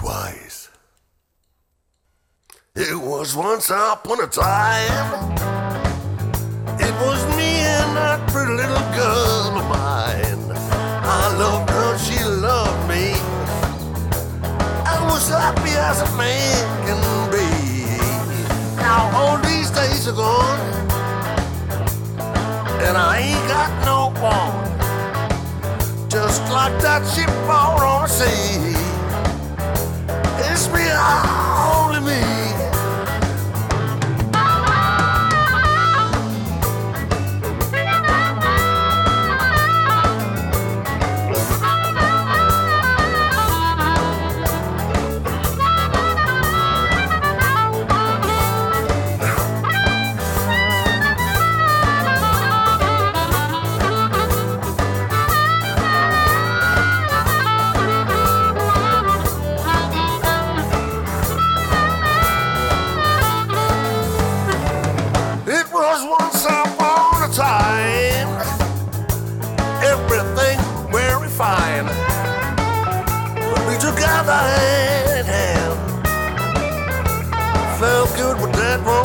twice. 0.00 0.70
It 2.74 2.96
was 2.96 3.36
once 3.36 3.68
upon 3.68 4.24
a 4.24 4.26
time. 4.26 5.10
It 6.86 6.94
was 7.04 7.20
me 7.36 7.50
and 7.76 7.90
that 7.98 8.18
pretty 8.32 8.54
little 8.62 8.86
girl 8.96 9.60
of 9.60 9.66
mine. 9.68 10.44
I 11.04 11.22
loved 11.36 11.68
her, 11.68 11.98
she 11.98 12.16
loved 12.24 12.80
me. 12.88 13.12
I 14.94 14.96
was 15.10 15.28
happy 15.28 15.74
as 15.88 16.00
a 16.00 16.10
man 16.16 16.64
can 16.86 17.00
be. 17.36 17.50
Now 18.80 19.00
all 19.18 19.36
these 19.50 19.68
days 19.70 20.08
are 20.08 20.16
gone, 20.16 20.60
and 22.86 22.96
I 22.96 23.12
ain't 23.28 23.46
got 23.54 23.70
no 23.84 24.00
one. 24.16 24.56
Just 26.08 26.40
like 26.50 26.80
that 26.80 27.02
ship 27.12 27.28
out 27.50 27.82
on 27.82 28.02
the 28.04 28.08
sea. 28.08 28.79
It's 30.62 30.68
me, 30.68 30.82
only 30.82 31.79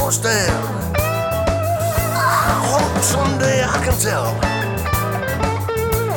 won't. 0.05 0.25
I 2.15 2.61
hope 2.71 3.01
someday 3.01 3.63
I 3.63 3.77
can 3.83 3.97
tell. 3.97 4.29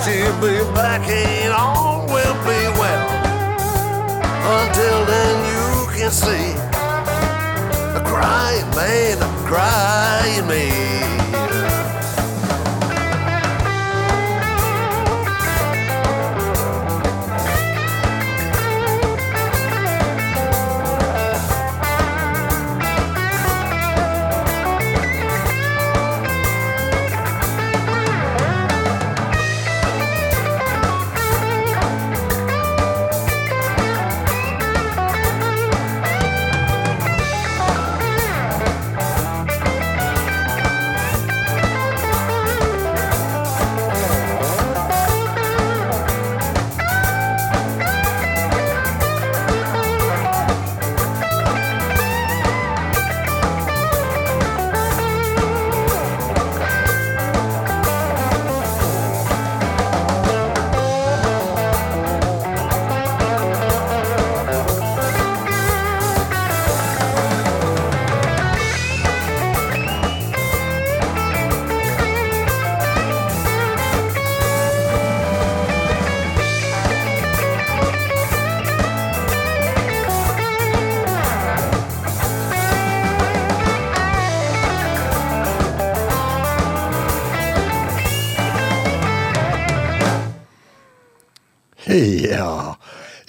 She'll 0.05 0.41
be 0.41 0.61
back 0.75 1.09
and 1.09 1.53
all 1.55 2.07
will 2.07 2.37
be 2.45 2.61
well. 2.79 3.09
Until 4.61 5.05
then, 5.07 5.35
you 5.53 5.67
can 5.97 6.11
see 6.11 6.53
the 7.95 8.03
crying 8.05 8.69
man, 8.77 9.23
a 9.23 9.49
crying 9.49 10.47
man. 10.47 11.28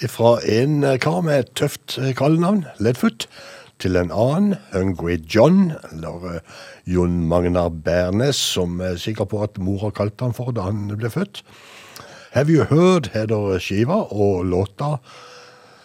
Fra 0.08 0.38
en 0.48 0.84
eh, 0.84 0.98
kar 0.98 1.20
med 1.24 1.42
et 1.42 1.50
tøft 1.58 1.98
eh, 2.00 2.14
kallenavn, 2.16 2.64
Ledfoot, 2.80 3.26
til 3.80 3.96
en 3.96 4.12
annen, 4.12 4.56
Hungry 4.72 5.18
John, 5.34 5.72
eller 5.92 6.26
eh, 6.30 6.54
Jon 6.88 7.26
Magnar 7.28 7.68
Bærnes, 7.68 8.36
som 8.36 8.80
er 8.80 9.00
sikker 9.00 9.28
på 9.28 9.42
at 9.44 9.58
mor 9.60 9.80
har 9.84 9.96
kalt 9.96 10.20
han 10.24 10.36
for 10.36 10.54
da 10.56 10.68
han 10.70 10.88
ble 10.94 11.10
født. 11.12 11.42
Have 12.32 12.52
You 12.52 12.64
Heard 12.70 13.10
heter 13.12 13.58
skiva, 13.60 14.04
og 14.14 14.46
låta 14.46 14.96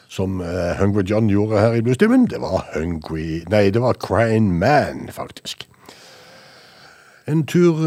som 0.07 0.37
Hungry 0.79 1.03
John 1.09 1.27
gjorde 1.27 1.59
her 1.59 1.73
i 1.75 1.81
Bluestimen, 1.83 2.27
det 2.31 2.37
var 2.39 2.69
Hungry 2.75 3.41
Nei, 3.51 3.71
det 3.73 3.81
var 3.81 3.97
Crying 3.99 4.53
Man, 4.61 5.09
faktisk. 5.11 5.65
En 7.27 7.41
tur 7.49 7.81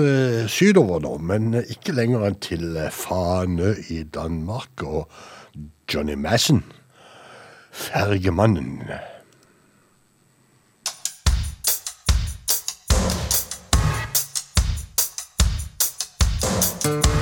sydover 0.51 1.01
nå, 1.01 1.15
men 1.23 1.55
ikke 1.63 1.95
lenger 1.95 2.27
enn 2.27 2.41
til 2.43 2.77
Fane 2.93 3.77
i 3.95 4.03
Danmark 4.03 4.83
og 4.83 5.07
Johnny 5.89 6.16
Madsen. 6.16 6.62
Fergemannen. 7.70 8.82
Det 16.82 17.18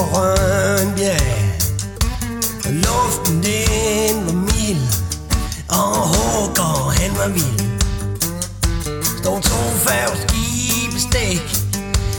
Tog 0.00 0.08
Rønbjerg 0.12 1.52
og 2.66 2.72
luften 2.72 3.42
den 3.42 4.26
var 4.26 4.32
mild. 4.32 4.86
Og 5.68 5.96
Håker 6.12 6.90
han 6.90 7.10
var 7.18 7.28
vild 7.28 7.60
Stod 9.18 9.40
to 9.42 9.60
færgskibe 9.86 11.00
stik 11.00 11.46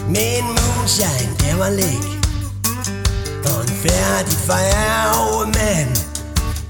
Med 0.08 0.38
en 0.38 0.46
moonshine 0.46 1.34
der 1.40 1.56
var 1.58 1.70
læk 1.70 2.06
Og 3.46 3.62
en 3.62 3.74
færdig 3.84 4.38
færgemand 4.50 5.96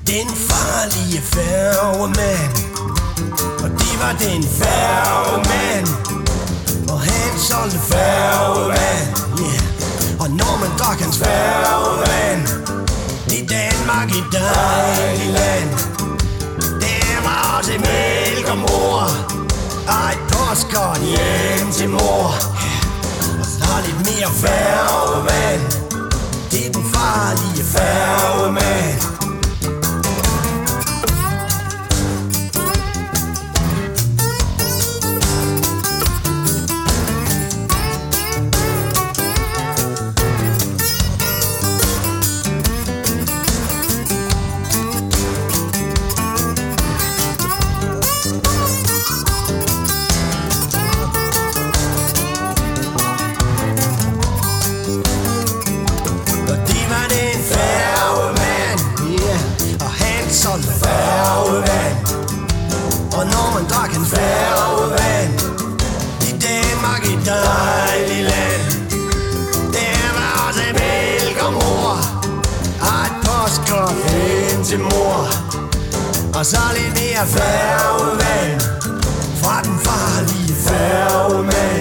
Den 0.07 0.27
farlige 0.49 1.21
færgemand 1.21 2.55
Og 3.63 3.69
det 3.69 3.93
var 4.01 4.13
den 4.19 4.43
færgemand 4.43 5.87
Og 6.89 7.01
han 7.01 7.39
solgte 7.39 7.79
færgevand 7.79 9.07
yeah. 9.39 9.70
Og 10.21 10.29
når 10.29 10.57
man 10.61 10.71
drak 10.79 10.99
hans 10.99 11.17
færgevand 11.17 12.41
i 13.37 13.47
Danmark 13.55 14.09
i 14.19 14.21
dejligt 14.31 15.33
land. 15.39 15.69
Der 16.81 17.21
var 17.23 17.57
også 17.57 17.71
mælk 17.71 18.49
og 18.49 18.57
mor. 18.57 19.01
Og 19.93 20.07
et 20.13 20.21
postkort 20.31 20.99
hjem 21.13 21.71
til 21.71 21.89
mor. 21.89 22.27
Og 23.39 23.45
så 23.45 23.71
lidt 23.85 23.99
mere 24.09 24.31
færgevand 24.43 25.61
Det 26.51 26.67
er 26.67 26.71
den 26.71 26.85
farlige 26.93 27.63
færgemand 27.63 29.10
Og 76.41 76.47
så 76.47 76.57
lidt 76.73 76.93
mere 77.01 77.27
færgevand 77.27 78.61
Fra 79.41 79.61
den 79.63 79.79
farlige 79.85 80.55
færgemand 80.67 81.80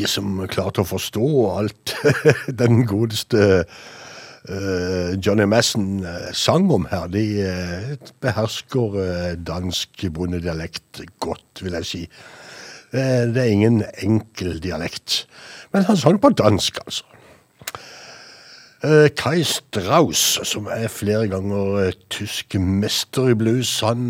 De 0.00 0.08
som 0.08 0.38
klarte 0.48 0.80
å 0.80 0.88
forstå 0.88 1.26
alt 1.52 1.92
den 2.62 2.86
godeste 2.88 3.40
uh, 4.48 5.10
Johnny 5.20 5.44
Massen 5.44 6.06
eh, 6.08 6.30
sang 6.32 6.70
om 6.72 6.86
her, 6.88 7.10
de 7.12 7.24
uh, 7.44 7.90
behersker 8.24 8.96
uh, 8.96 9.34
dansk 9.36 10.06
bondedialekt 10.16 11.02
godt, 11.20 11.60
vil 11.60 11.76
jeg 11.80 11.88
si. 11.90 12.00
Det 12.90 13.38
er 13.38 13.52
ingen 13.52 13.84
enkel 14.02 14.56
dialekt. 14.58 15.28
Men 15.70 15.84
han 15.86 15.98
sang 16.00 16.16
på 16.18 16.32
dansk, 16.34 16.80
altså. 16.82 17.04
Kai 19.14 19.44
Strauss, 19.46 20.40
som 20.48 20.66
er 20.72 20.88
flere 20.90 21.28
ganger 21.30 21.92
tysk 22.10 22.56
mester 22.58 23.30
i 23.30 23.36
blues, 23.38 23.76
han 23.84 24.08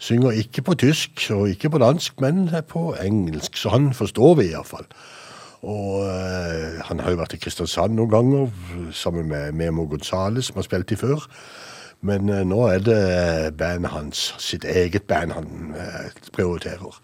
synger 0.00 0.30
ikke 0.40 0.62
på 0.64 0.74
tysk 0.80 1.26
og 1.34 1.48
ikke 1.52 1.70
på 1.70 1.78
dansk, 1.78 2.20
men 2.20 2.48
på 2.68 2.94
engelsk, 3.04 3.56
så 3.56 3.68
han 3.68 3.92
forstår 3.94 4.34
vi 4.40 4.50
iallfall. 4.50 4.88
Og 5.62 6.06
øh, 6.08 6.80
han 6.84 7.00
har 7.00 7.12
jo 7.12 7.20
vært 7.20 7.36
i 7.36 7.40
Kristiansand 7.40 7.98
noen 7.98 8.10
ganger, 8.10 8.46
sammen 8.96 9.28
med 9.28 9.52
Memo 9.52 9.84
Gonzales, 9.84 10.48
som 10.48 10.56
har 10.56 10.64
spilt 10.64 10.90
i 10.90 10.96
før. 10.96 11.26
Men 12.00 12.30
øh, 12.32 12.46
nå 12.48 12.62
er 12.72 12.78
det 12.78 13.56
bandet 13.60 13.92
hans, 13.92 14.34
sitt 14.38 14.64
eget 14.64 15.02
band, 15.02 15.32
han 15.36 15.74
øh, 15.76 16.10
prioriterer. 16.32 17.00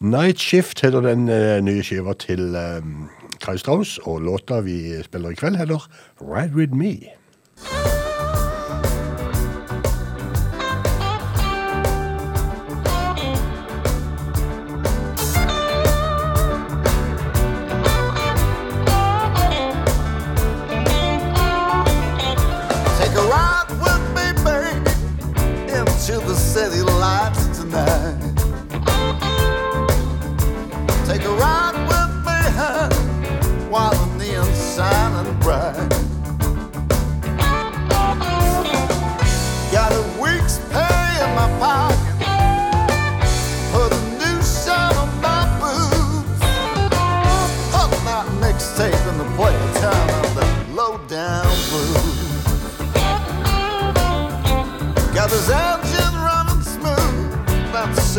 Night 0.00 0.40
Shift 0.40 0.80
heter 0.82 1.00
den 1.00 1.30
nye 1.64 1.82
skiva 1.82 2.12
til 2.18 2.56
øh, 2.58 2.82
Kai 3.40 3.58
Strauss, 3.58 3.98
og 4.02 4.20
låta 4.20 4.60
vi 4.60 5.02
spiller 5.02 5.30
i 5.30 5.34
kveld 5.34 5.56
heter 5.56 5.86
Ride 6.20 6.56
With 6.56 6.74
Me. 6.74 8.11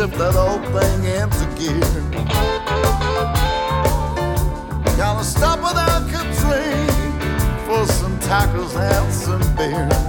Shift 0.04 0.18
that 0.18 0.36
old 0.36 0.62
thing 0.74 1.04
into 1.04 1.46
gear. 1.58 1.80
Gonna 4.96 5.24
stop 5.24 5.60
with 5.60 5.76
Al 5.76 6.02
Katrine 6.10 7.66
for 7.66 7.86
some 7.92 8.18
tacos 8.18 8.76
and 8.76 9.12
some 9.12 9.56
beer. 9.56 10.03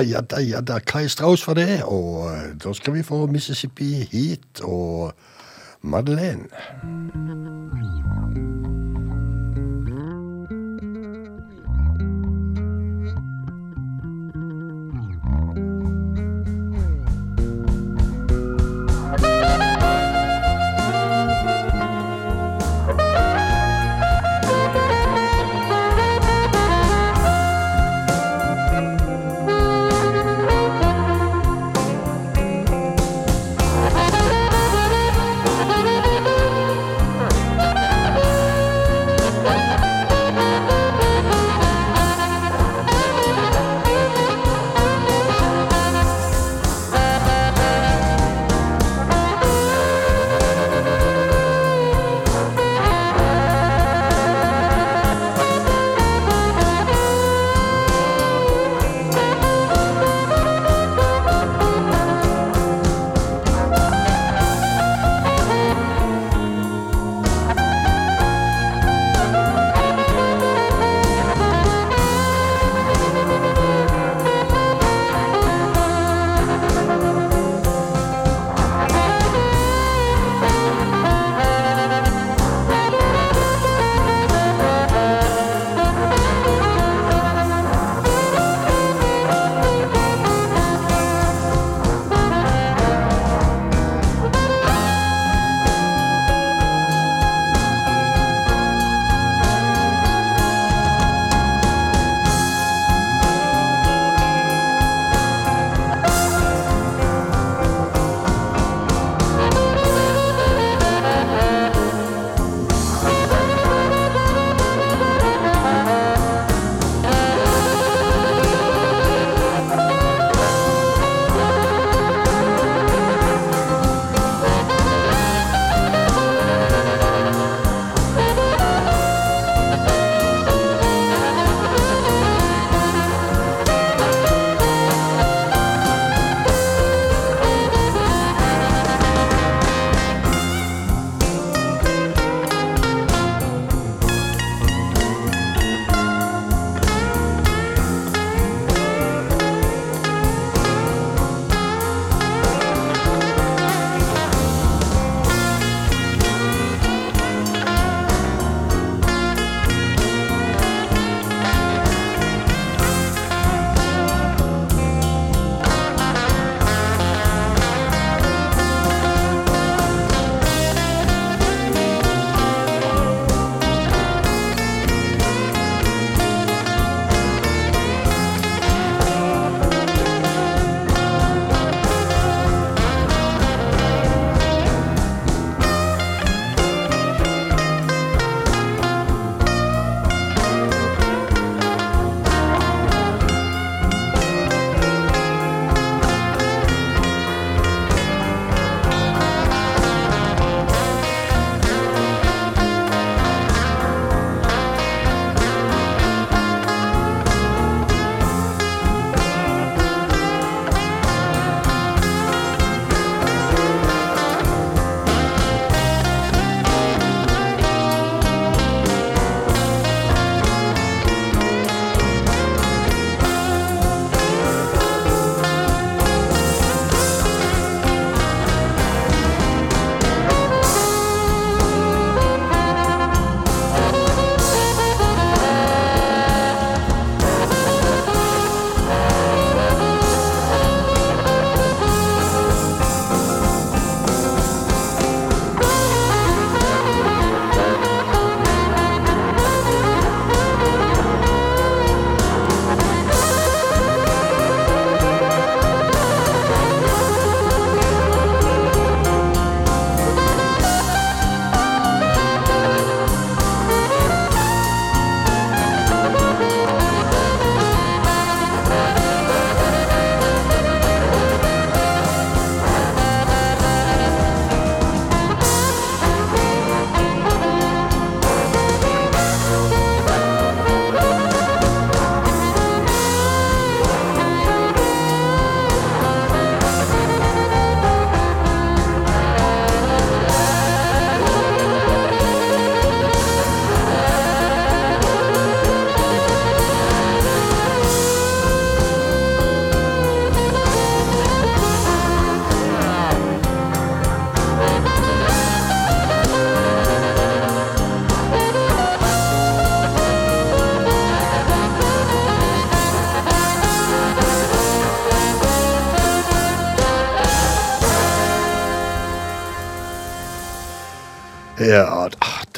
Ja 0.00 0.20
da, 0.20 0.40
ja 0.40 0.60
da. 0.60 0.78
Kai 0.78 1.08
Strauss 1.08 1.44
for 1.44 1.54
det. 1.54 1.82
Og 1.84 2.30
eh, 2.32 2.54
da 2.64 2.72
skal 2.72 2.94
vi 2.94 3.02
få 3.02 3.26
Mississippi 3.26 4.08
Heat 4.12 4.62
og 4.62 5.12
Madeleine. 5.82 6.48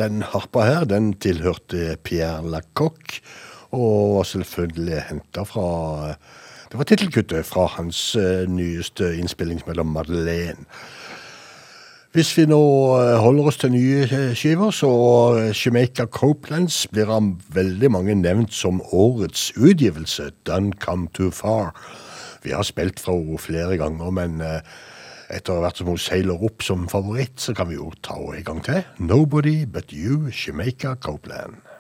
den 0.02 0.22
harpa 0.26 0.64
her, 0.66 0.84
den 0.88 1.12
tilhørte 1.22 1.96
Pierre 2.04 2.42
Lacoque, 2.50 3.20
og 3.72 4.18
var 4.18 4.26
selvfølgelig 4.28 5.02
henta 5.08 5.44
fra 5.48 6.16
Det 6.72 6.78
var 6.80 6.88
tittelkuttet 6.88 7.46
fra 7.46 7.66
hans 7.76 8.16
eh, 8.16 8.48
nyeste 8.48 9.10
innspilling 9.18 9.60
mellom 9.66 9.92
Madeleine. 9.92 10.64
Hvis 12.16 12.30
vi 12.36 12.46
nå 12.48 12.60
eh, 12.96 13.18
holder 13.20 13.50
oss 13.50 13.60
til 13.60 13.74
nye 13.74 14.06
eh, 14.08 14.32
skiver, 14.32 14.72
så 14.72 14.88
Jamaica 15.52 16.06
Copelands 16.08 16.86
blir 16.88 17.12
av 17.12 17.28
veldig 17.52 17.90
mange 17.92 18.16
nevnt 18.16 18.56
som 18.56 18.80
årets 18.88 19.50
utgivelse, 19.56 20.30
Done 20.48 20.72
Come 20.80 21.12
Too 21.12 21.30
Far. 21.30 21.76
Vi 22.42 22.56
har 22.56 22.64
spilt 22.64 23.00
fra 23.00 23.18
henne 23.20 23.38
flere 23.38 23.76
ganger, 23.76 24.10
men 24.10 24.40
etter 25.32 25.54
å 25.54 25.60
ha 25.60 25.66
vært 25.66 25.80
som 25.80 25.88
hun 25.88 26.00
seiler 26.00 26.42
opp 26.44 26.64
som 26.66 26.84
favoritt, 26.92 27.38
så 27.40 27.54
kan 27.56 27.70
vi 27.70 27.78
jo 27.78 27.88
ta 28.04 28.18
henne 28.18 28.42
en 28.42 28.48
gang 28.50 28.64
til. 28.66 28.82
Nobody 29.00 29.62
but 29.64 29.92
you, 29.96 30.28
Jamaica 30.28 30.94
Copeland. 31.00 31.71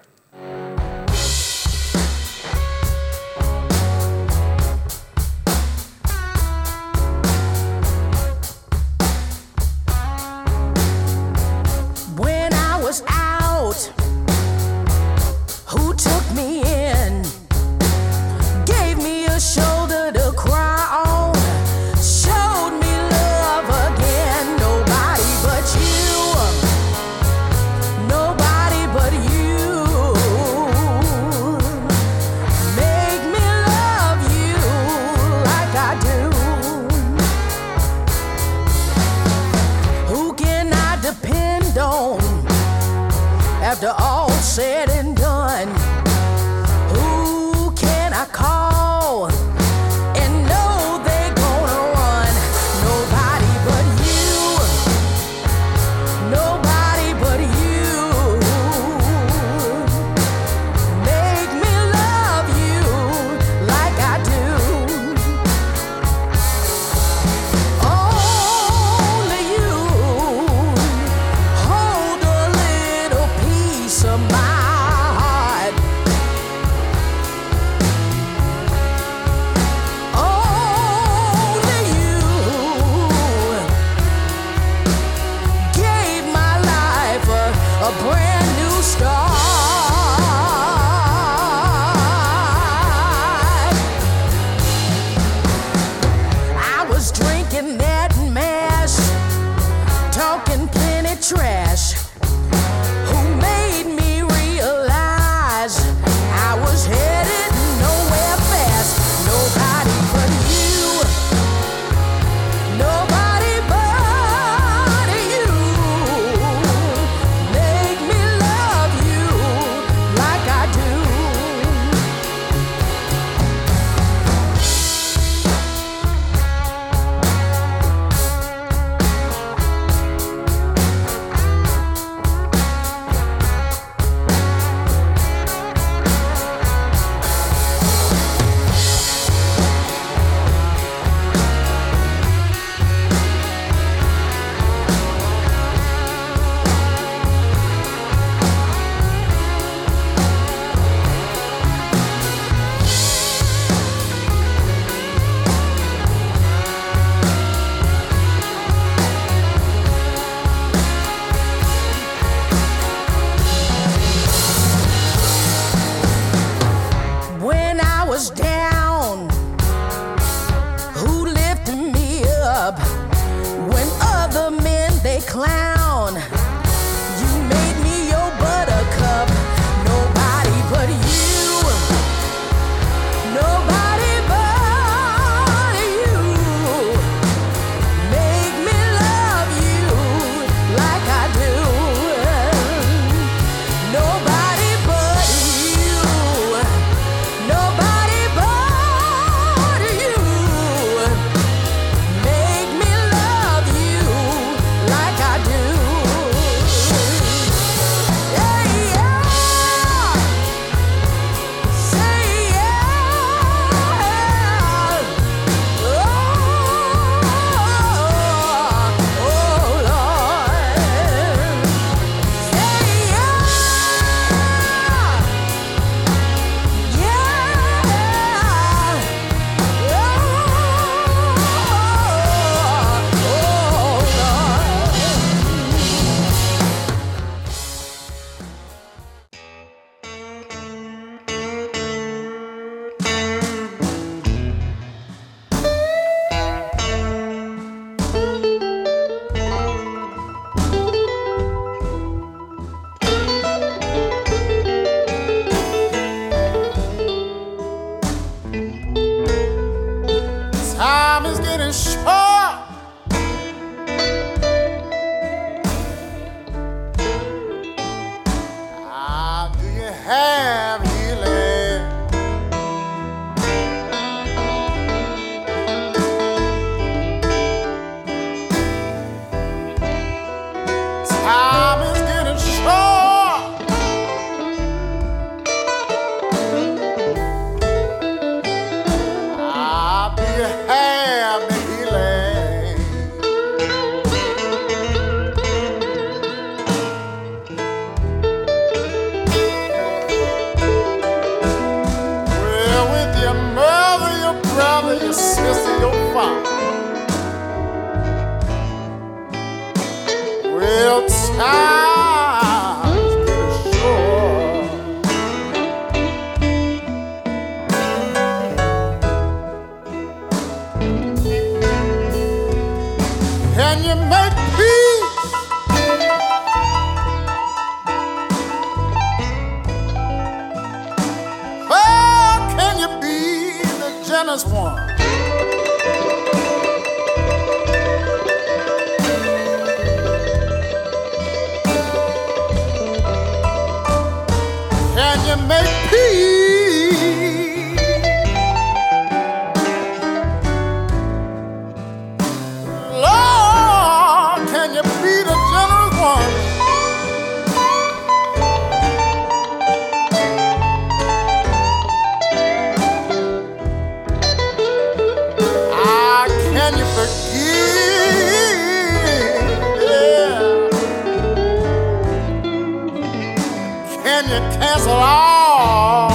Can 374.02 374.24
you 374.24 374.58
cancel 374.58 374.90
all? 374.90 376.11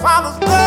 falas. 0.00 0.59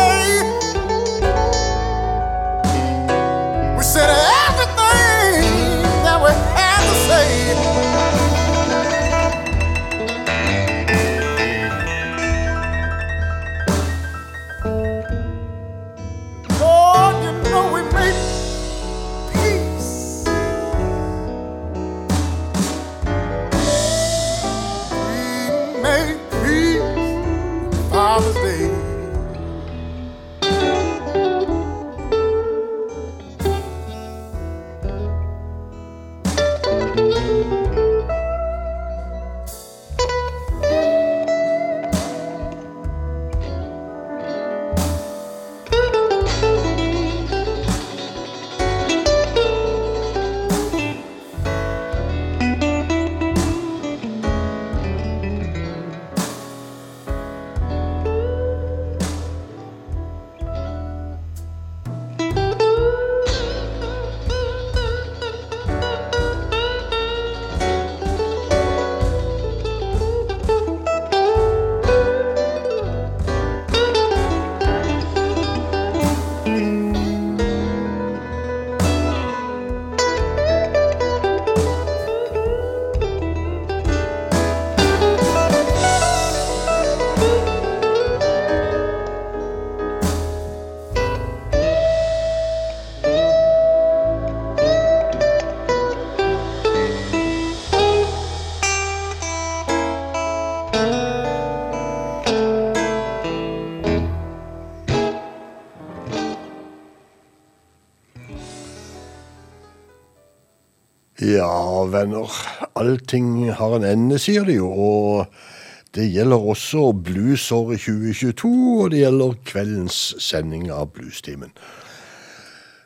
Ja, 111.44 111.84
venner. 111.84 112.30
Allting 112.72 113.50
har 113.52 113.76
en 113.76 113.84
ende, 113.84 114.16
sier 114.22 114.46
de 114.48 114.56
jo. 114.56 114.70
Og 114.70 115.96
det 115.96 116.06
gjelder 116.08 116.40
også 116.54 116.86
bluesåret 117.04 117.82
2022, 117.84 118.52
og 118.80 118.92
det 118.94 119.02
gjelder 119.02 119.34
kveldens 119.50 119.98
sending 120.24 120.70
av 120.72 120.94
Bluestimen. 120.94 121.52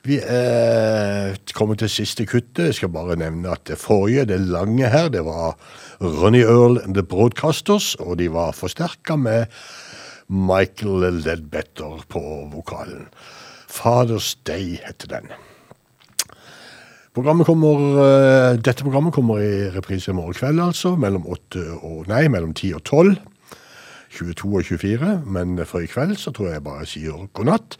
Vi 0.08 0.18
er 0.24 1.36
kommet 1.54 1.84
til 1.84 1.92
siste 1.92 2.26
kuttet. 2.26 2.70
Jeg 2.70 2.78
skal 2.80 2.92
bare 2.94 3.18
nevne 3.20 3.52
at 3.52 3.62
det 3.68 3.78
forrige, 3.78 4.26
det 4.26 4.40
lange 4.48 4.90
her, 4.90 5.10
det 5.12 5.22
var 5.26 5.54
Ronny 6.02 6.42
Earl 6.42 6.80
and 6.82 6.96
The 6.98 7.04
Broadcasters, 7.06 7.92
og 8.02 8.16
de 8.18 8.30
var 8.32 8.56
forsterka 8.58 9.18
med 9.20 9.52
Michael 10.26 11.20
Ledbetter 11.22 12.02
på 12.10 12.24
vokalen. 12.54 13.06
Father's 13.68 14.34
Day 14.48 14.80
heter 14.82 15.14
den. 15.14 15.30
Programmet 17.18 17.46
kommer, 17.46 17.80
eh, 17.98 18.56
dette 18.62 18.84
programmet 18.84 19.12
kommer 19.12 19.40
i 19.42 19.70
reprise 19.74 20.12
i 20.12 20.14
morgen 20.14 20.36
kveld, 20.38 20.60
altså, 20.62 20.92
mellom, 20.94 21.24
8 21.26 21.64
og, 21.82 22.04
nei, 22.06 22.28
mellom 22.30 22.52
10 22.54 22.76
og 22.76 22.84
12. 22.84 23.16
22 24.14 24.52
og 24.54 24.62
24, 24.64 25.08
men 25.26 25.58
for 25.66 25.82
i 25.82 25.90
kveld 25.90 26.14
så 26.16 26.30
tror 26.30 26.52
jeg 26.52 26.62
bare 26.62 26.84
jeg 26.84 26.92
sier 26.92 27.26
god 27.34 27.48
natt. 27.50 27.74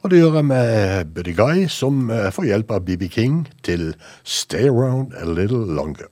Og 0.00 0.10
det 0.10 0.22
gjør 0.22 0.38
jeg 0.40 0.48
med 0.48 1.12
Buddy 1.12 1.36
Guy, 1.36 1.66
som 1.68 2.08
eh, 2.08 2.30
får 2.32 2.48
hjelp 2.48 2.72
av 2.72 2.86
BB 2.88 3.04
King 3.12 3.36
til 3.62 3.90
Stay 4.24 4.72
Around 4.72 5.12
A 5.12 5.28
Little 5.28 5.66
Longer. 5.76 6.08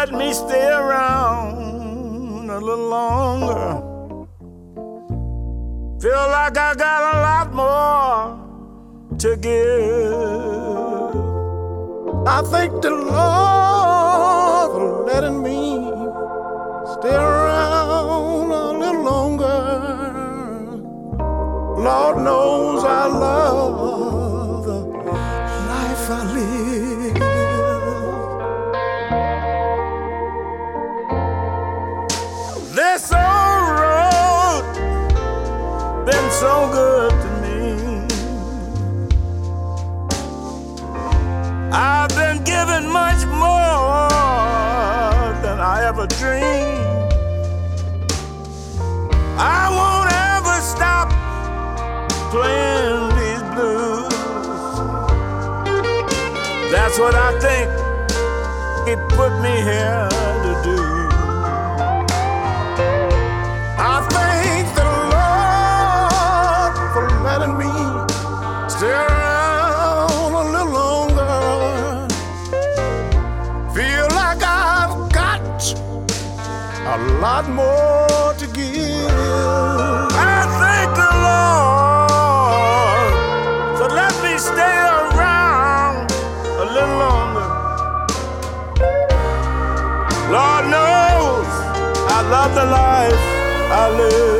Letting 0.00 0.16
me 0.16 0.32
stay 0.32 0.66
around 0.66 2.48
a 2.48 2.58
little 2.58 2.88
longer. 2.88 3.82
Feel 6.00 6.26
like 6.36 6.56
I 6.56 6.74
got 6.74 7.00
a 7.12 7.16
lot 7.28 7.48
more 7.62 9.18
to 9.18 9.36
give. 9.36 11.14
I 12.26 12.40
thank 12.52 12.80
the 12.80 12.90
Lord 12.90 14.70
for 14.72 15.04
letting 15.04 15.42
me 15.42 15.60
stay 16.94 17.14
around 17.14 18.50
a 18.52 18.72
little 18.82 19.02
longer. 19.02 19.60
Lord 21.84 22.16
knows 22.24 22.84
I 22.84 23.06
love 23.06 24.29
been 36.10 36.30
so 36.32 36.68
good 36.72 37.12
to 37.24 37.30
me. 37.42 37.58
I've 41.72 42.08
been 42.20 42.42
given 42.42 42.90
much 42.90 43.24
more 43.26 44.08
than 45.44 45.58
I 45.74 45.84
ever 45.90 46.06
dreamed. 46.18 47.12
I 49.38 49.62
won't 49.78 50.10
ever 50.32 50.56
stop 50.74 51.08
playing 52.34 53.06
these 53.20 53.44
blues. 53.54 54.10
That's 56.72 56.98
what 56.98 57.14
I 57.14 57.30
think 57.46 57.68
it 58.88 58.98
put 59.10 59.32
me 59.40 59.54
here 59.62 60.09
lot 77.20 77.46
more 77.50 78.32
to 78.38 78.46
give. 78.46 79.10
I 80.16 80.46
thank 80.60 80.90
the 80.96 81.12
Lord 81.28 83.12
for 83.78 83.88
letting 83.94 84.22
me 84.24 84.38
stay 84.38 84.78
around 84.96 86.10
a 86.62 86.64
little 86.64 86.98
longer. 87.04 87.48
Lord 90.32 90.64
knows 90.74 91.48
I 92.16 92.18
love 92.30 92.52
the 92.54 92.64
life 92.64 93.24
I 93.70 93.90
live. 93.98 94.39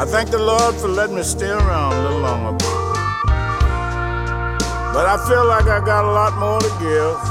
I 0.00 0.06
thank 0.06 0.30
the 0.30 0.38
Lord 0.38 0.76
for 0.76 0.88
letting 0.88 1.16
me 1.16 1.22
stay 1.22 1.50
around 1.50 1.92
a 1.92 2.02
little 2.02 2.20
longer. 2.20 2.56
But 4.94 5.04
I 5.04 5.22
feel 5.28 5.44
like 5.44 5.66
I 5.66 5.84
got 5.84 6.06
a 6.06 6.10
lot 6.10 6.38
more 6.38 6.58
to 6.58 6.70
give. 6.80 7.29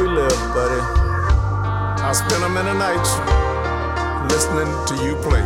We 0.00 0.08
live, 0.08 0.54
buddy. 0.54 0.80
I 2.02 2.12
spend 2.12 2.42
a 2.42 2.48
many 2.48 2.72
nights 2.78 3.12
listening 4.32 4.70
to 4.88 4.94
you 5.04 5.14
play. 5.16 5.44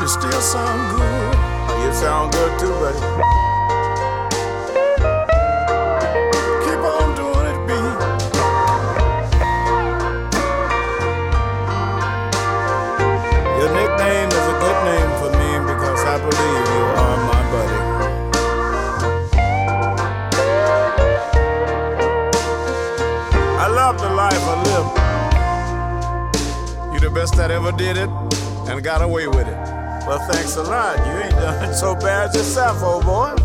You 0.00 0.08
still 0.08 0.40
sound 0.40 0.96
good. 0.96 1.84
You 1.84 1.92
sound 1.94 2.32
good 2.32 2.58
too, 2.58 2.70
buddy. 2.80 3.41
That 27.36 27.50
ever 27.50 27.72
did 27.72 27.96
it 27.96 28.08
and 28.68 28.82
got 28.82 29.02
away 29.02 29.26
with 29.28 29.46
it. 29.46 29.56
Well, 30.06 30.18
thanks 30.30 30.56
a 30.56 30.62
lot. 30.62 30.98
You 31.06 31.12
ain't 31.22 31.32
done 31.32 31.74
so 31.84 31.94
bad 31.94 32.34
yourself, 32.34 32.82
old 32.82 33.04
boy. 33.04 33.41